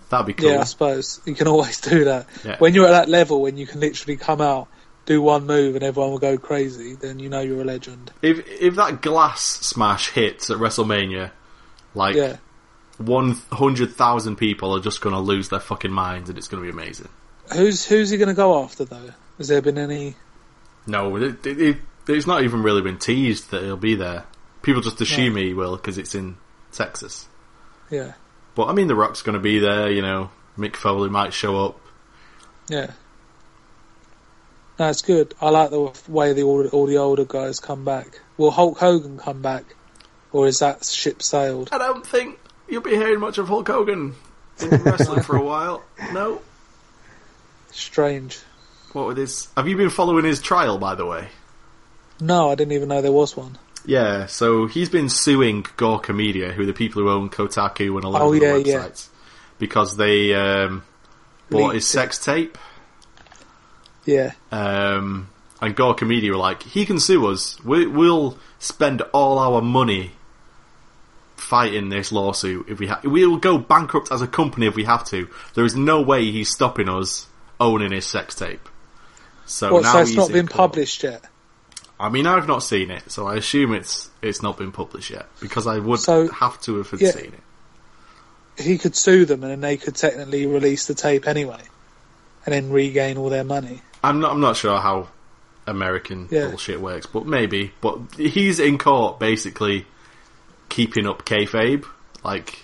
[0.08, 0.50] That'd be cool.
[0.52, 2.26] Yeah, I suppose you can always do that.
[2.44, 2.56] Yeah.
[2.58, 4.68] When you're at that level, when you can literally come out,
[5.04, 8.12] do one move, and everyone will go crazy, then you know you're a legend.
[8.22, 11.30] If if that glass smash hits at WrestleMania,
[11.94, 12.36] like Yeah,
[12.98, 16.62] one hundred thousand people are just going to lose their fucking minds, and it's going
[16.62, 17.08] to be amazing.
[17.52, 19.10] who's who's he going to go after though?
[19.38, 20.14] Has there been any?
[20.86, 21.76] No, it, it, it,
[22.08, 24.24] it's not even really been teased that he'll be there.
[24.62, 26.36] People just assume he will because it's in
[26.72, 27.28] Texas.
[27.90, 28.12] Yeah,
[28.56, 29.88] But I mean, The Rock's going to be there.
[29.90, 31.78] You know, Mick Foley might show up.
[32.68, 32.90] yeah.
[34.78, 35.32] No, it's good.
[35.40, 38.20] I like the way the all, all the older guys come back.
[38.36, 39.64] Will Hulk Hogan come back,
[40.32, 41.70] or is that ship sailed?
[41.72, 42.38] I don't think
[42.68, 44.14] you'll be hearing much of Hulk Hogan
[44.60, 45.82] in wrestling for a while.
[46.12, 46.42] No.
[47.70, 48.38] Strange.
[48.92, 49.48] What with his?
[49.56, 51.28] Have you been following his trial, by the way?
[52.20, 53.56] No, I didn't even know there was one.
[53.86, 58.04] Yeah, so he's been suing Gawker Media, who are the people who own Kotaku and
[58.04, 58.78] a lot Oh, of yeah, yeah.
[58.80, 59.08] websites,
[59.58, 60.82] because they um,
[61.50, 62.58] bought his sex tape.
[64.04, 65.28] Yeah, Um,
[65.60, 67.62] and Gawker Media were like, he can sue us.
[67.64, 70.12] We, we'll spend all our money
[71.36, 75.04] fighting this lawsuit if we ha- we'll go bankrupt as a company if we have
[75.06, 75.28] to.
[75.54, 77.26] There is no way he's stopping us
[77.60, 78.68] owning his sex tape.
[79.44, 79.82] So what?
[79.84, 80.56] now So it's not been court.
[80.56, 81.24] published yet.
[81.98, 85.26] I mean, I've not seen it, so I assume it's it's not been published yet
[85.40, 87.10] because I would So, have to have yeah.
[87.10, 88.62] seen it.
[88.62, 91.60] He could sue them, and then they could technically release the tape anyway,
[92.44, 93.80] and then regain all their money.
[94.04, 94.32] I'm not.
[94.32, 95.08] I'm not sure how
[95.66, 96.48] American Yeah.
[96.48, 97.72] bullshit works, but maybe.
[97.80, 99.86] But he's in court basically
[100.68, 101.84] keeping up kayfabe.
[102.24, 102.60] Like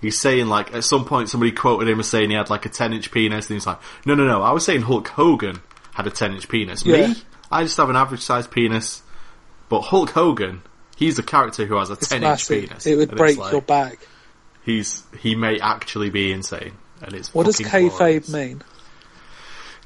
[0.00, 2.68] he's saying, like at some point somebody quoted him as saying he had like a
[2.70, 4.42] 10 inch penis, and he's like, no, no, no.
[4.42, 5.60] I was saying Hulk Hogan
[5.94, 6.84] had a 10 inch penis.
[6.84, 7.08] Yeah.
[7.08, 7.14] Me,
[7.50, 9.02] I just have an average sized penis.
[9.68, 10.62] But Hulk Hogan,
[10.96, 12.86] he's a character who has a It's 10 inch penis.
[12.86, 13.98] It would break like, your back.
[14.64, 16.72] He's he may actually be insane,
[17.02, 18.32] and it's What does kayfabe glorious.
[18.32, 18.62] mean?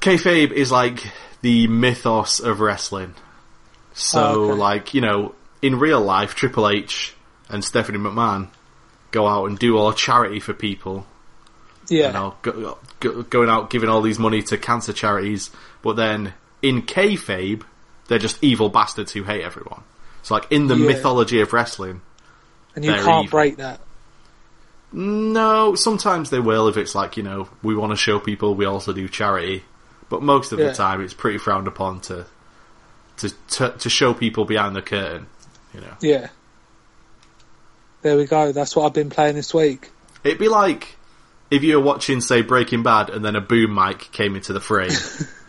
[0.01, 1.03] Kayfabe is like
[1.41, 3.15] the mythos of wrestling.
[3.93, 4.59] So, Oh, okay.
[4.59, 7.13] like, you know, in real life, Triple H
[7.49, 8.49] and Stephanie McMahon
[9.11, 11.05] go out and do all charity for people.
[11.89, 15.51] You Yeah, know, go, go, going out giving all these money to cancer charities,
[15.81, 16.33] but then
[16.63, 17.61] in kayfabe,
[18.07, 19.83] they're just evil bastards who hate everyone.
[20.21, 20.87] It's like, in the Yeah.
[20.87, 22.01] mythology of wrestling,
[22.75, 23.27] and you can't evil.
[23.29, 23.79] break that.
[24.91, 28.65] no, sometimes they will if it's like, you know, we want to show people we
[28.65, 29.63] also do charity.
[30.09, 30.67] But most of Yeah.
[30.69, 32.25] the time it's pretty frowned upon to,
[33.17, 35.25] to to to show people behind the curtain,
[35.73, 35.93] you know.
[36.01, 36.27] Yeah.
[38.03, 38.51] There we go.
[38.51, 39.89] That's what I've been playing this week.
[40.23, 40.97] It'd be like
[41.49, 44.61] if you were watching say Breaking Bad and then a boom mic came into the
[44.61, 44.91] frame.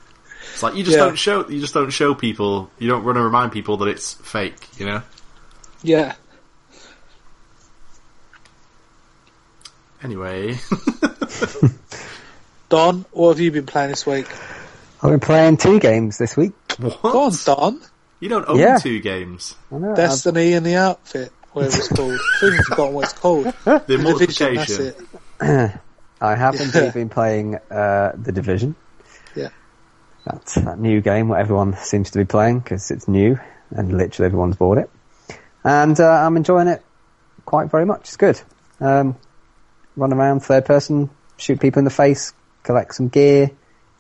[0.55, 1.05] it's like you just Yeah.
[1.05, 4.15] don't show you just don't show people you don't want to remind people that it's
[4.15, 5.03] fake, you know?
[5.83, 6.15] Yeah.
[10.03, 10.59] Anyway.
[12.69, 14.27] Don, what have you been playing this week?
[15.03, 16.53] I've been playing two games this week.
[16.79, 17.03] what?
[17.03, 17.81] Go on, Don.
[18.21, 18.79] You don't own Yeah.
[18.79, 19.55] two games.
[19.73, 22.13] I know, I've- Destiny in the outfit, whatever it's called.
[22.13, 23.45] I think I've forgotten what it's called.
[23.65, 24.95] The The Division, that's multiplication.
[25.41, 25.73] it.
[26.21, 26.63] I have Yeah.
[26.63, 28.77] indeed been playing uh, The Division.
[29.37, 29.49] Yeah.
[30.25, 33.39] That's that new game what everyone seems to be playing because it's new.
[33.71, 34.91] and literally everyone's bought it.
[35.63, 36.83] And uh, I'm enjoying it
[37.45, 38.03] quite very much.
[38.03, 38.41] It's good.
[38.81, 39.17] Um,
[39.97, 43.51] run around third person, shoot people in the face, collect some gear,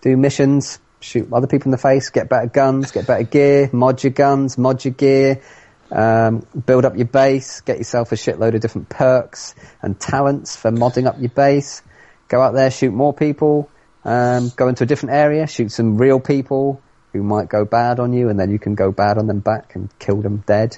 [0.02, 4.02] do missions, shoot other people in the face, get better guns, get better gear, mod
[4.02, 5.42] your guns, mod your gear,
[5.90, 10.70] um, build up your base, get yourself a shitload of different perks and talents for
[10.70, 11.82] modding up your base.
[12.28, 13.70] Go out there, shoot more people,
[14.04, 16.80] um, go into a different area, shoot some real people
[17.12, 19.74] who might go bad on you, and then you can go bad on them back
[19.74, 20.76] and kill them dead.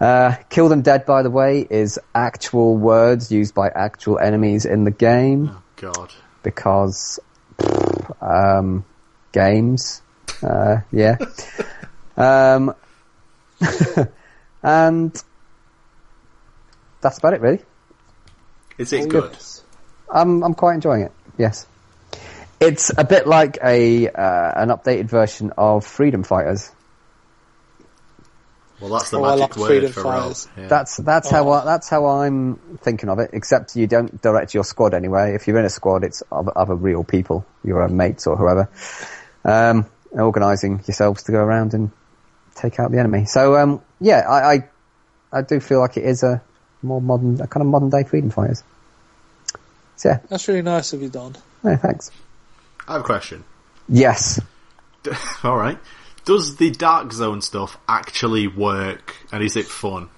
[0.00, 4.84] Uh, kill them dead, by the way, is actual words used by actual enemies in
[4.84, 6.12] the game Oh God.
[6.42, 7.18] because
[8.20, 8.84] um,
[9.32, 10.02] games,
[10.42, 11.16] uh, yeah.
[12.16, 12.74] um,
[14.62, 15.22] and
[17.00, 17.60] that's about it, really.
[18.78, 19.30] Is it Oh, good?
[19.32, 19.64] yes.
[20.10, 21.12] I'm I'm quite enjoying it.
[21.38, 21.66] Yes,
[22.60, 26.70] it's a bit like a uh, an updated version of Freedom Fighters.
[28.80, 30.48] Well, that's the Oh, magic like word Freedom for Fighters.
[30.56, 30.68] Yeah.
[30.68, 33.30] That's that's how I, that's how I'm thinking of it.
[33.32, 35.34] Except you don't direct your squad anyway.
[35.34, 38.68] If you're in a squad, it's other, other real people, your mates or whoever,
[39.44, 41.90] um, organising yourselves to go around and
[42.54, 43.24] take out the enemy.
[43.24, 44.68] So um, yeah, I, I
[45.32, 46.42] I do feel like it is a
[46.82, 48.62] more modern, a kind of modern day Freedom Fighters.
[49.96, 51.34] So yeah, That's really nice of you, Don.
[51.64, 52.10] no, thanks.
[52.88, 53.44] I have a question.
[53.88, 54.40] Yes,
[55.44, 55.78] All right.
[56.24, 60.08] Does the Dark Zone stuff actually work, and is it fun?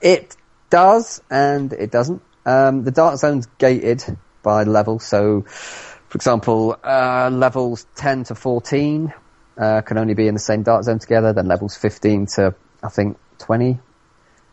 [0.00, 0.36] It
[0.70, 2.20] does and it doesn't.
[2.44, 4.04] Um, the dark zone's gated
[4.42, 9.14] by level, so for example, uh, levels 10 to 14
[9.56, 12.88] uh, can only be in the same dark zone together, then levels 15 to, I
[12.88, 13.78] think, 20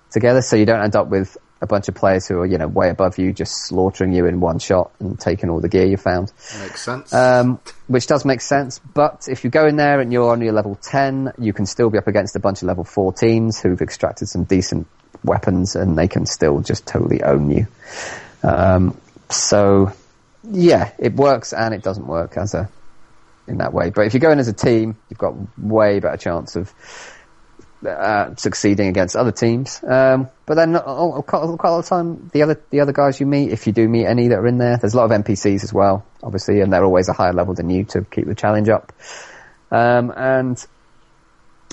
[0.10, 2.68] together, so you don't end up with a bunch of players who are, you know,
[2.68, 5.96] way above you, just slaughtering you in one shot and taking all the gear you
[5.96, 6.34] found.
[6.60, 7.14] Makes sense.
[7.14, 10.54] Um, which does make sense, but if you go in there and you're only a
[10.54, 14.28] level 10, you can still be up against a bunch of level 14s who've extracted
[14.28, 14.88] some decent
[15.24, 17.68] weapons and they can still just totally own you.
[18.44, 19.00] Um,
[19.30, 19.94] so,
[20.44, 22.70] yeah, it works and it doesn't work as a,
[23.48, 23.92] in that way.
[23.92, 26.74] But if you go in as a team, you've got way better chance of
[27.86, 29.84] uh, succeeding against other teams.
[29.84, 32.94] Um, but then uh, uh, quite, quite a lot of time, the other the other
[32.94, 35.12] guys you meet, if you do meet any that are in there, there's a lot
[35.12, 38.28] of NPCs as well, obviously, and they're always a higher level than you to keep
[38.28, 38.94] the challenge up.
[39.72, 40.64] Um, and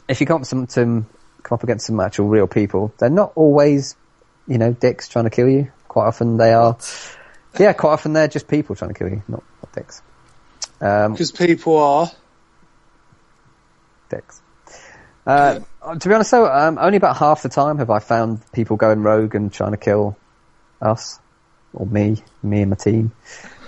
[0.09, 1.06] if you come up some, some
[1.42, 3.96] come up against some actual real people, they're not always,
[4.46, 5.70] you know, dicks trying to kill you.
[5.88, 6.78] Quite often they are.
[7.59, 10.02] Yeah, quite often they're just people trying to kill you, not, not dicks.
[10.80, 12.11] Um, Because people are.
[14.11, 14.40] dicks.
[15.29, 15.61] Uh,
[16.01, 19.03] To be honest, though, um, only about half the time have I found people going
[19.03, 20.16] rogue and trying to kill
[20.81, 21.20] us
[21.74, 23.12] or me, me and my team.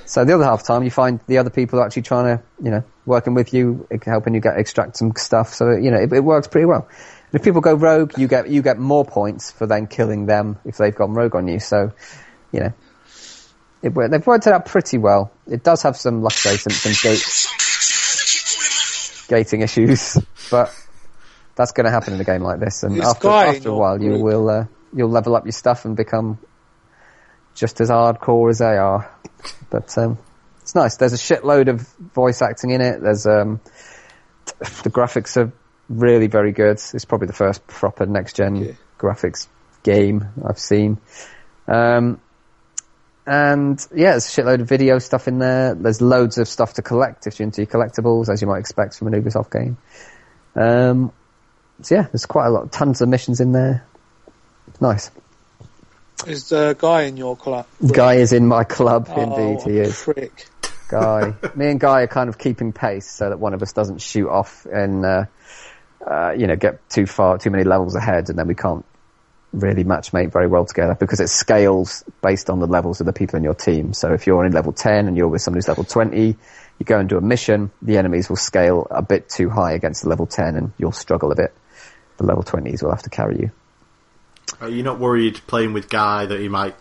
[0.06, 2.70] So the other half the time, you find the other people actually trying to, you
[2.70, 5.52] know, working with you, helping you get extract some stuff.
[5.52, 6.88] So you know, it, it works pretty well.
[6.88, 10.58] And if people go rogue, you get you get more points for then killing them
[10.64, 11.60] if they've gone rogue on you.
[11.60, 11.92] So,
[12.52, 12.72] you know,
[13.82, 15.30] it, they've worked it out pretty well.
[15.46, 17.22] It does have some, like I say, some, some gate,
[19.28, 20.18] gating issues,
[20.50, 20.74] but
[21.56, 22.82] that's going to happen in a game like this.
[22.82, 26.38] And after, after a while, you will uh, you'll level up your stuff and become
[27.54, 29.10] just as hardcore as they are.
[29.70, 30.18] But um,
[30.62, 30.96] it's nice.
[30.96, 31.80] There's a shitload of
[32.14, 33.00] voice acting in it.
[33.00, 33.60] There's um,
[34.58, 35.52] the graphics are
[35.88, 36.80] really very good.
[36.94, 38.72] It's probably the first proper next gen Yeah.
[38.98, 39.48] graphics
[39.82, 40.98] game I've seen.
[41.66, 42.20] Um,
[43.26, 45.74] and yeah, there's a shitload of video stuff in there.
[45.74, 48.96] There's loads of stuff to collect if you're into your collectibles, as you might expect
[48.96, 49.76] from an Ubisoft game.
[50.56, 51.12] Um,
[51.82, 53.84] so yeah, there's quite a lot, tons of missions in there.
[54.80, 55.10] Nice.
[56.26, 57.66] Is the guy in your club?
[57.92, 60.02] Guy is in my club, Oh, indeed he is.
[60.02, 60.46] Prick.
[60.88, 64.02] Guy, me and Guy are kind of keeping pace so that one of us doesn't
[64.02, 65.24] shoot off and uh,
[66.06, 68.84] uh, you know get too far, too many levels ahead, and then we can't
[69.52, 73.36] really matchmate very well together because it scales based on the levels of the people
[73.36, 73.92] in your team.
[73.92, 76.36] So if you're only level 10 and you're with somebody who's level 20,
[76.78, 80.02] you go and do a mission, the enemies will scale a bit too high against
[80.02, 81.52] the level 10 and you'll struggle a bit.
[82.20, 83.50] The level 20s will have to carry you.
[84.60, 86.74] Are you not worried playing with Guy that he might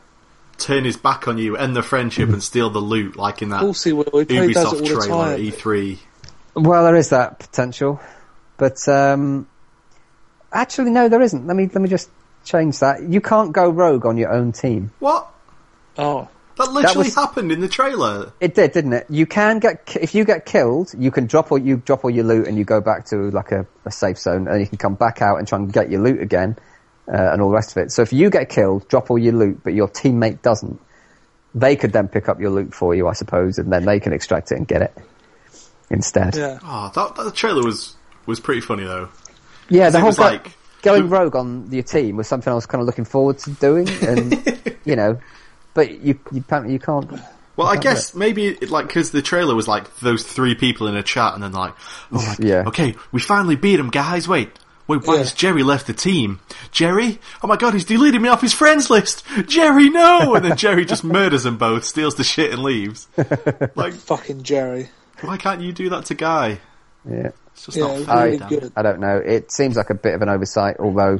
[0.57, 3.57] turn his back on you, end the friendship, and steal the loot like in that
[3.57, 4.03] Of course he will.
[4.03, 5.99] He probably Ubisoft it all the trailer at E3?
[6.55, 8.01] Well, there is that potential,
[8.57, 9.47] but um,
[10.51, 11.47] actually, no, there isn't.
[11.47, 12.09] Let me let me just
[12.43, 13.01] change that.
[13.01, 14.91] You can't go rogue on your own team.
[14.99, 15.31] What?
[15.97, 16.27] Oh,
[16.59, 18.31] That literally was- happened in the trailer.
[18.39, 19.07] It did, didn't it?
[19.09, 22.25] You can get if you get killed, you can drop all you drop all your
[22.25, 24.95] loot and you go back to like a, a safe zone, and you can come
[24.95, 26.57] back out and try and get your loot again,
[27.07, 27.91] uh, and all the rest of it.
[27.91, 30.79] So if you get killed, drop all your loot, but your teammate doesn't,
[31.55, 34.13] they could then pick up your loot for you, I suppose, and then they can
[34.13, 34.93] extract it and get it
[35.89, 36.35] instead.
[36.35, 36.59] yeah.
[36.63, 37.95] Oh, that, that trailer was
[38.25, 39.09] was pretty funny though.
[39.69, 42.55] Yeah, the it whole was go- like going rogue on your team was something I
[42.55, 45.19] was kind of looking forward to doing, and you know,
[45.79, 47.09] but you you apparently you can't.
[47.55, 50.95] Well, I guess maybe it, like because the trailer was like those three people in
[50.95, 51.73] a chat, and then like,
[52.11, 52.63] oh my, Yeah.
[52.67, 54.27] okay, we finally beat him, guys.
[54.27, 54.49] Wait,
[54.87, 55.19] wait, why Yeah.
[55.19, 56.39] has Jerry left the team?
[56.71, 57.19] Jerry?
[57.43, 59.25] Oh my god, he's deleted me off his friends list.
[59.47, 60.35] Jerry, no!
[60.35, 63.07] And then Jerry just murders them both, steals the shit, and leaves.
[63.75, 64.89] Like, Fucking Jerry.
[65.21, 66.59] why can't you do that to Guy?
[67.09, 68.25] Yeah, It's just Yeah, not fair.
[68.25, 68.71] really Dan.
[68.75, 69.17] I don't know.
[69.17, 71.19] It seems like a bit of an oversight, although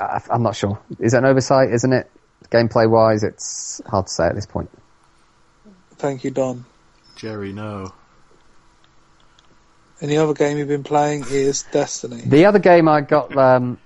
[0.00, 0.78] I, I'm not sure.
[1.00, 1.70] Is that an oversight?
[1.72, 2.10] Isn't it?
[2.50, 4.70] Gameplay wise, it's hard to say at this point.
[5.96, 6.64] Thank you, Don.
[7.16, 7.92] Jerry, no.
[10.00, 12.22] And the other game you've been playing is Destiny.
[12.24, 13.78] The other game I got um,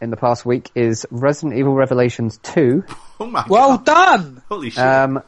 [0.00, 2.84] in the past week is Resident Evil Revelations 2.
[3.22, 3.84] Oh my Well god.
[3.84, 4.42] done!
[4.48, 4.78] Holy shit.
[4.82, 5.22] Um,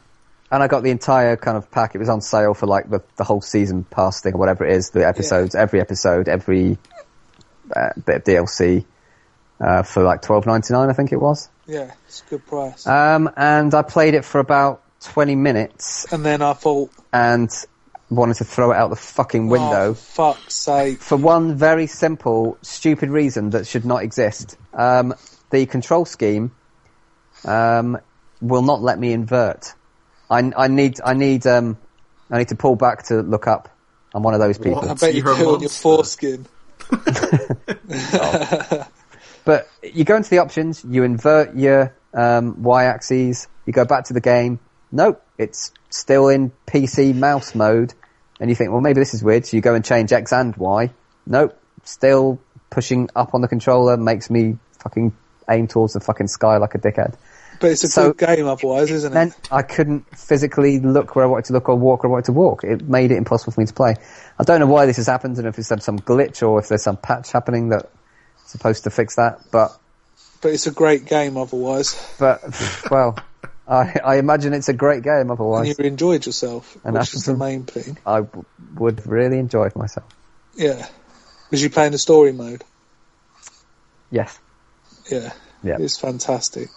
[0.49, 1.93] and I got the entire kind of pack.
[1.93, 4.75] It was on sale for like the, the whole season pass thing or whatever it
[4.75, 4.89] is.
[4.89, 6.79] The episodes, every episode, every
[7.75, 8.83] uh, bit of DLC
[9.59, 10.89] uh, for like twelve ninety nine.
[10.89, 11.49] I think it was.
[11.65, 12.85] Yeah, it's a good price.
[12.85, 17.49] Um, and I played it for about twenty minutes and then I thought, and
[18.09, 19.89] wanted to throw it out the fucking window.
[19.89, 20.99] oh, fuck's sake.
[20.99, 24.57] for one very simple, stupid reason that should not exist.
[24.73, 25.13] Um,
[25.49, 26.51] the control scheme
[27.45, 27.97] um,
[28.41, 29.73] will not let me invert.
[30.29, 31.77] I, I need, I need, um,
[32.29, 33.69] I need to pull back to look up.
[34.13, 34.81] I'm one of those people.
[34.81, 34.89] What?
[34.89, 35.81] I bet you You're a on your monster.
[35.81, 36.45] foreskin.
[39.45, 44.13] But you go into the options, you invert your um, y-axes, you go back to
[44.13, 44.59] the game.
[44.91, 47.93] Nope, it's still in PC mouse mode,
[48.39, 49.45] and you think, well, maybe this is weird.
[49.45, 50.91] So you go and change X and Y.
[51.25, 52.39] Nope, still
[52.69, 55.13] pushing up on the controller makes me fucking
[55.49, 57.15] aim towards the fucking sky like a dickhead.
[57.59, 59.13] But it's a So- good game otherwise, isn't it?
[59.13, 62.25] Then I couldn't physically look where I wanted to look or walk where I wanted
[62.25, 62.63] to walk.
[62.63, 63.95] It made it impossible for me to play.
[64.39, 66.67] I don't know why this has happened and if it's had some glitch or if
[66.67, 67.87] there's some patch happening that's
[68.53, 69.77] supposed to fix that, but
[70.41, 71.95] But it's a great game otherwise.
[72.19, 72.41] But
[72.91, 73.17] well,
[73.67, 75.29] I, I imagine it's a great game.
[75.29, 77.97] And Otherwise, you enjoyed yourself, And which that's is the the- main thing.
[78.05, 78.45] I w-
[78.75, 80.07] would really enjoy it myself.
[80.55, 80.85] Yeah.
[81.49, 82.63] Because you play in the story mode.
[84.11, 84.37] Yes,
[85.09, 85.31] Yeah.
[85.63, 85.77] Yeah.
[85.79, 86.69] It's fantastic.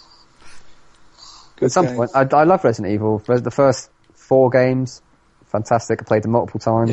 [1.56, 1.96] Good at some game.
[1.96, 3.18] point, I, I love Resident Evil.
[3.18, 5.02] The first four games,
[5.46, 6.00] fantastic.
[6.02, 6.90] I played them multiple times.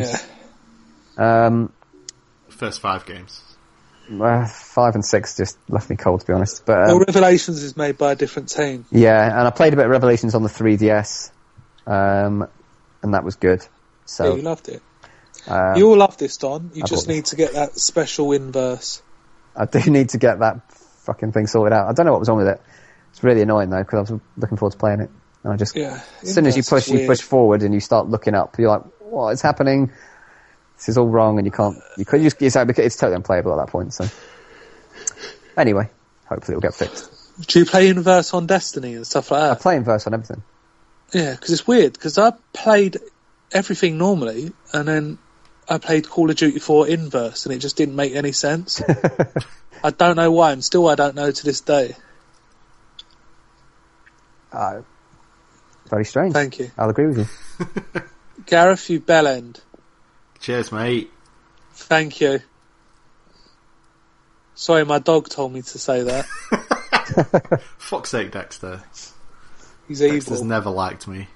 [1.18, 1.46] Yeah.
[1.46, 1.72] Um,
[2.50, 3.42] First five games.
[4.22, 6.66] Uh, five and six just left me cold, to be honest.
[6.66, 8.86] But well, um, Revelations is made by a different team.
[8.92, 11.32] yeah, and I played a bit of Revelations on the 3DS,
[11.88, 12.48] um,
[13.02, 13.60] and that was good.
[13.62, 13.68] Yeah,
[14.06, 14.82] So you loved it.
[15.48, 16.72] um, you all love this, Don.
[16.74, 19.02] You I just need to get that special inverse.
[19.56, 20.72] I do need to get that
[21.06, 21.88] fucking thing sorted out.
[21.90, 22.62] I don't know what was wrong with it.
[23.12, 25.10] It's really annoying though because I was looking forward to playing it,
[25.44, 26.02] and I just Yeah.
[26.22, 28.58] as soon as you push, you push forward and you start looking up.
[28.58, 29.92] You're like, what is happening?
[30.84, 31.78] This is all wrong, and you can't.
[31.98, 32.42] You could just.
[32.42, 33.94] It's, it's totally unplayable at that point.
[33.94, 34.06] So
[35.56, 35.90] anyway,
[36.26, 37.10] hopefully it'll get fixed.
[37.48, 39.52] Do you play inverse on Destiny and stuff like that?
[39.52, 40.44] I play Inverse on everything.
[41.14, 41.94] Yeah, because it's weird.
[41.94, 42.98] Because I played
[43.54, 45.20] everything normally, and then
[45.70, 48.82] I played Call of Duty 4 inverse, and it just didn't make any sense.
[49.84, 51.96] I don't know why, and still I don't know to this day.
[54.52, 54.82] Uh,
[55.88, 56.34] very strange.
[56.34, 58.02] Thank you, I'll agree with you.
[58.46, 58.90] Gareth.
[58.90, 59.62] You bellend.
[60.44, 61.10] Cheers, mate.
[61.72, 62.40] Thank you.
[64.56, 66.26] Sorry, my dog told me to say that.
[67.78, 68.84] Fuck's sake, Dexter.
[69.88, 70.46] He's Dexter's evil.
[70.46, 71.28] never liked me.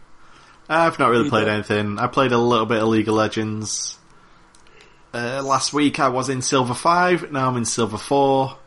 [0.70, 1.54] I've not really You played don't.
[1.56, 2.00] anything.
[2.00, 3.98] I played a little bit of League of Legends.
[5.14, 8.58] Uh, last week I was in Silver 5, now I'm in Silver 4.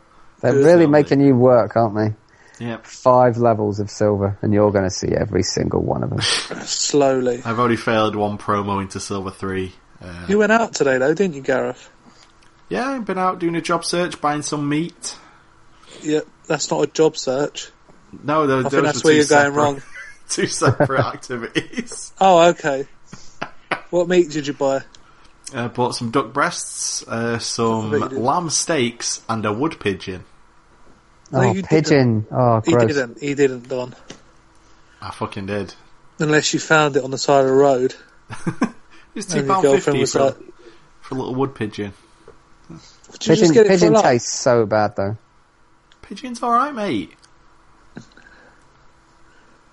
[0.41, 0.65] They're Good.
[0.65, 2.65] really making you work, aren't they?
[2.65, 2.85] Yep.
[2.87, 6.21] Five levels of silver, and you're going to see every single one of them.
[6.65, 7.41] Slowly.
[7.45, 9.71] I've already failed one promo into Silver 3.
[10.01, 11.89] Uh, You went out today, though, didn't you, Gareth?
[12.69, 15.17] yeah, I've been out doing a job search, buying some meat.
[16.01, 17.69] Yeah, that's not a job search.
[18.23, 19.81] No, those, I think those that's where two you're going separate- wrong.
[20.29, 22.13] Two separate activities.
[22.21, 22.87] Oh, okay.
[23.89, 24.81] What meat did you buy?
[25.53, 28.19] Uh, bought some duck breasts, uh, some I bet you did.
[28.19, 30.23] lamb steaks, and a wood pigeon.
[31.33, 32.25] No, oh, you pigeon!
[32.31, 33.19] Oh, He didn't.
[33.19, 33.93] He didn't, Don.
[35.01, 35.73] I fucking did.
[36.19, 37.93] Unless you found it on the side of the road.
[39.15, 40.37] It's two And your pound girlfriend fifty for, like,
[41.01, 41.93] for a little wood pigeon.
[43.19, 44.03] Pigeon, just get pigeon a lot?
[44.03, 45.17] tastes so bad though.
[46.01, 47.11] Pigeon's all right, mate.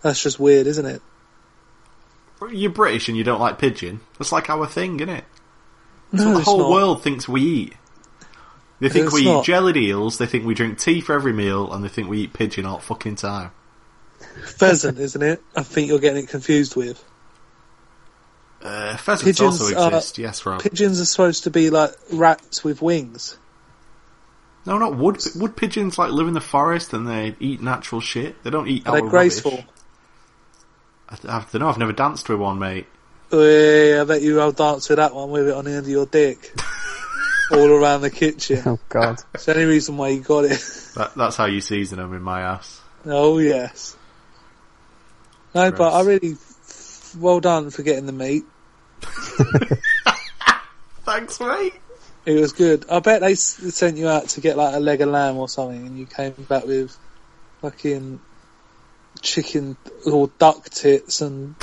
[0.01, 1.03] That's just weird, isn't it?
[2.51, 4.01] You're British and you don't like pigeon.
[4.19, 5.25] That's like our thing, isn't it?
[6.13, 6.71] That's No, what the whole not.
[6.71, 7.75] world thinks we eat.
[8.81, 9.41] They think It's we not.
[9.41, 12.21] eat jellied eels, they think we drink tea for every meal, and they think we
[12.23, 13.51] eat pigeon all fucking time.
[14.45, 15.43] Pheasant, isn't it?
[15.57, 17.05] I think you're getting it confused with.
[18.63, 20.61] Uh, pheasants Pigeons also are- yes, Rob.
[20.63, 23.37] Pigeons are supposed to be like rats with wings.
[24.67, 25.23] No, not wood.
[25.37, 28.43] Wood pigeons like live in the forest and they eat natural shit.
[28.43, 28.87] They don't eat.
[28.87, 29.65] Are our they graceful?
[31.09, 31.69] I, I don't know.
[31.69, 32.87] I've never danced with one, mate.
[33.31, 35.81] Oh, yeah, I bet you I'll dance with that one with it on the end
[35.81, 36.53] of your dick.
[37.51, 38.63] All around the kitchen.
[38.67, 39.23] Oh God.
[39.35, 40.61] It's the only reason why you got it.
[40.99, 42.81] That, that's how you season them in my ass.
[43.07, 43.97] Oh yes.
[45.55, 46.37] No, but I really,
[47.17, 48.45] well done for getting the meat.
[51.05, 51.75] Thanks, mate.
[52.27, 52.85] It was good.
[52.91, 55.87] I bet they sent you out to get like a leg of lamb or something,
[55.87, 56.97] and you came back with
[57.63, 58.21] fucking
[59.23, 59.77] chicken
[60.07, 61.55] or duck tits and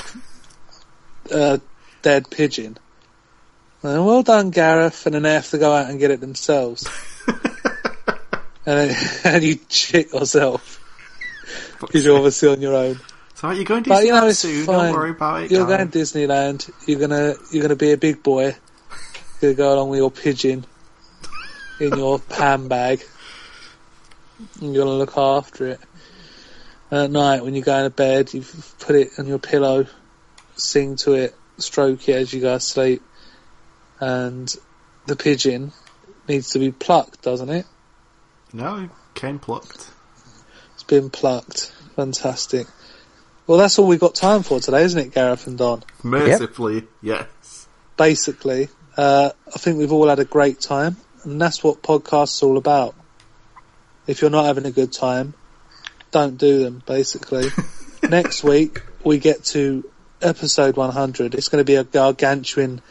[1.31, 1.59] uh,
[2.01, 2.77] dead pigeon.
[3.83, 5.05] And well done, Gareth.
[5.05, 6.87] And then they have to go out and get it themselves.
[7.27, 7.39] and,
[8.65, 10.81] then, and you shit yourself
[11.79, 12.99] because you're obviously on your own.
[13.35, 14.65] So you're going to But you know soon.
[14.65, 14.75] fine.
[14.75, 15.51] Don't worry about it.
[15.51, 16.71] You're going to Disneyland.
[16.87, 18.55] You're gonna you're gonna be a big boy.
[19.41, 20.65] You're gonna go along with your pigeon
[21.79, 23.03] in your pan bag.
[24.61, 25.79] And you're gonna look after it.
[26.91, 28.45] And at night, when you're going to bed, you
[28.79, 29.87] put it on your pillow,
[30.55, 33.01] sing to it, stroke it as you go to sleep,
[33.99, 34.53] and
[35.07, 35.73] the pigeon
[36.27, 37.65] needs to be plucked, doesn't it?
[38.53, 39.89] No, came plucked.
[40.75, 41.73] It's been plucked.
[41.95, 42.67] Fantastic.
[43.47, 45.83] Well, that's all we've got time for today, isn't it, Gareth and Don?
[46.03, 47.67] Mercifully, yes.
[47.95, 52.47] basically, uh, I think we've all had a great time, and that's what podcasts are
[52.47, 52.95] all about.
[54.07, 55.35] If you're not having a good time,
[56.11, 57.49] don't do them, basically.
[58.03, 59.89] Next week, we get to
[60.21, 61.35] episode 100.
[61.35, 62.81] It's going to be a gargantuan,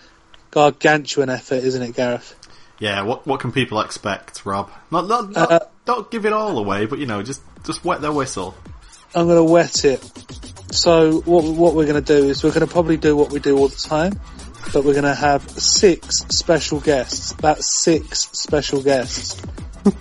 [0.50, 2.38] gargantuan effort, isn't it, Gareth?
[2.78, 3.02] Yeah.
[3.02, 4.70] What what can people expect, Rob?
[4.90, 8.02] Not not, not Uh, don't give it all away, but you know, just just wet
[8.02, 8.54] their whistle.
[9.14, 10.00] I'm going to wet it.
[10.72, 13.38] So what what we're going to do is we're going to probably do what we
[13.40, 14.18] do all the time,
[14.72, 17.32] but we're going to have six special guests.
[17.34, 19.40] That's six special guests.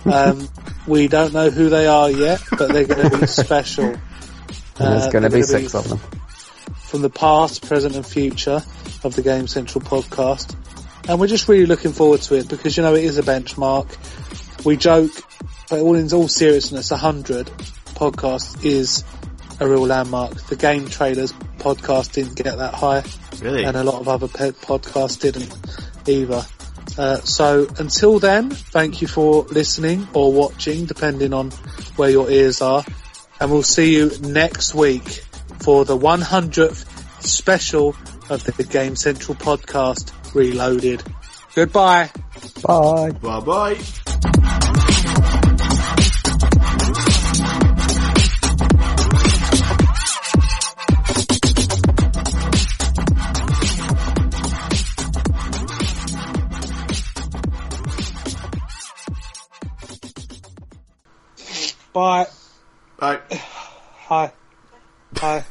[0.06, 0.48] Um,
[0.86, 3.84] we don't know who they are yet, but they're going to be special.
[4.78, 5.98] And there's Uh, going to be gonna six of them.
[6.86, 8.62] from the past, present, and future
[9.04, 10.56] of the Game Central podcast.
[11.06, 13.86] And we're just really looking forward to it because, you know, it is a benchmark.
[14.64, 15.12] We joke,
[15.68, 17.50] but all in all seriousness, 100
[17.94, 19.04] podcast is
[19.60, 20.34] a real landmark.
[20.46, 23.02] The Game Trailers podcast didn't get that high
[23.40, 23.64] Really?
[23.64, 25.54] and a lot of other pe- podcasts didn't
[26.08, 26.44] either.
[26.98, 31.50] Uh, so until then, thank you for listening or watching, depending on
[31.96, 32.84] where your ears are.
[33.40, 35.24] And we'll see you next week
[35.60, 36.84] for the 100th
[37.24, 37.96] special
[38.28, 41.02] of the Game Central podcast reloaded.
[41.54, 42.10] Goodbye.
[42.62, 43.10] Bye.
[43.12, 44.90] Bye bye.
[61.94, 62.26] Bye.
[62.98, 63.20] Bye.
[63.30, 64.32] Hi.
[65.20, 65.42] Hi.